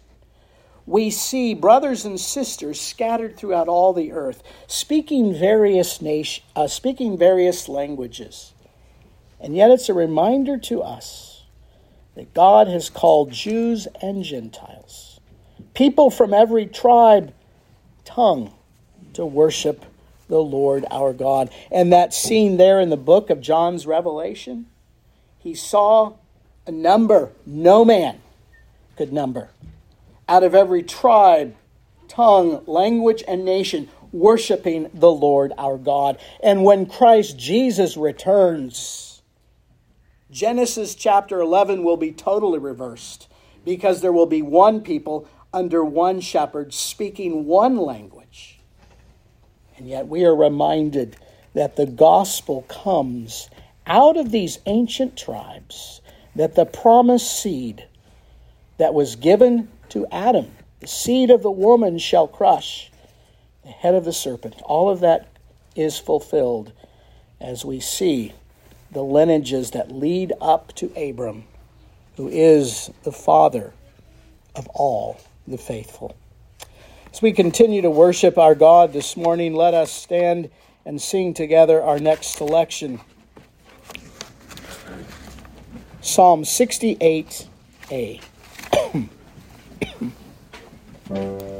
we 0.86 1.10
see 1.10 1.52
brothers 1.52 2.04
and 2.04 2.18
sisters 2.18 2.80
scattered 2.80 3.36
throughout 3.36 3.68
all 3.68 3.92
the 3.92 4.12
earth, 4.12 4.42
speaking 4.66 5.34
various 5.34 6.00
nation, 6.00 6.44
uh, 6.56 6.66
speaking 6.66 7.18
various 7.18 7.68
languages. 7.68 8.54
And 9.40 9.54
yet 9.54 9.70
it's 9.70 9.88
a 9.88 9.94
reminder 9.94 10.56
to 10.58 10.82
us 10.82 11.27
that 12.18 12.34
God 12.34 12.66
has 12.66 12.90
called 12.90 13.30
Jews 13.30 13.86
and 14.02 14.24
Gentiles, 14.24 15.20
people 15.72 16.10
from 16.10 16.34
every 16.34 16.66
tribe, 16.66 17.32
tongue, 18.04 18.52
to 19.12 19.24
worship 19.24 19.84
the 20.26 20.40
Lord 20.40 20.84
our 20.90 21.12
God. 21.12 21.48
And 21.70 21.92
that 21.92 22.12
scene 22.12 22.56
there 22.56 22.80
in 22.80 22.90
the 22.90 22.96
book 22.96 23.30
of 23.30 23.40
John's 23.40 23.86
Revelation, 23.86 24.66
he 25.38 25.54
saw 25.54 26.14
a 26.66 26.72
number 26.72 27.30
no 27.46 27.84
man 27.84 28.20
could 28.96 29.12
number 29.12 29.50
out 30.28 30.42
of 30.42 30.56
every 30.56 30.82
tribe, 30.82 31.54
tongue, 32.08 32.64
language, 32.66 33.22
and 33.28 33.44
nation, 33.44 33.88
worshiping 34.10 34.90
the 34.92 35.12
Lord 35.12 35.52
our 35.56 35.78
God. 35.78 36.18
And 36.42 36.64
when 36.64 36.86
Christ 36.86 37.38
Jesus 37.38 37.96
returns, 37.96 39.07
Genesis 40.30 40.94
chapter 40.94 41.40
11 41.40 41.82
will 41.82 41.96
be 41.96 42.12
totally 42.12 42.58
reversed 42.58 43.28
because 43.64 44.00
there 44.00 44.12
will 44.12 44.26
be 44.26 44.42
one 44.42 44.82
people 44.82 45.26
under 45.52 45.82
one 45.82 46.20
shepherd 46.20 46.74
speaking 46.74 47.46
one 47.46 47.76
language. 47.76 48.60
And 49.76 49.88
yet 49.88 50.06
we 50.06 50.24
are 50.24 50.36
reminded 50.36 51.16
that 51.54 51.76
the 51.76 51.86
gospel 51.86 52.62
comes 52.62 53.48
out 53.86 54.18
of 54.18 54.30
these 54.30 54.58
ancient 54.66 55.16
tribes, 55.16 56.02
that 56.36 56.54
the 56.54 56.66
promised 56.66 57.40
seed 57.40 57.86
that 58.76 58.92
was 58.92 59.16
given 59.16 59.68
to 59.88 60.06
Adam. 60.12 60.50
The 60.80 60.86
seed 60.86 61.30
of 61.30 61.42
the 61.42 61.50
woman 61.50 61.98
shall 61.98 62.28
crush 62.28 62.92
the 63.64 63.70
head 63.70 63.94
of 63.94 64.04
the 64.04 64.12
serpent. 64.12 64.60
All 64.64 64.90
of 64.90 65.00
that 65.00 65.28
is 65.74 65.98
fulfilled 65.98 66.72
as 67.40 67.64
we 67.64 67.80
see 67.80 68.34
the 68.90 69.02
lineages 69.02 69.72
that 69.72 69.90
lead 69.92 70.32
up 70.40 70.72
to 70.74 70.92
Abram, 70.96 71.44
who 72.16 72.28
is 72.28 72.90
the 73.04 73.12
father 73.12 73.72
of 74.54 74.66
all 74.68 75.20
the 75.46 75.58
faithful. 75.58 76.16
As 77.12 77.22
we 77.22 77.32
continue 77.32 77.82
to 77.82 77.90
worship 77.90 78.38
our 78.38 78.54
God 78.54 78.92
this 78.92 79.16
morning, 79.16 79.54
let 79.54 79.74
us 79.74 79.90
stand 79.90 80.50
and 80.84 81.00
sing 81.00 81.34
together 81.34 81.82
our 81.82 81.98
next 81.98 82.36
selection 82.36 83.00
Psalm 86.08 86.42
68a. 86.42 88.22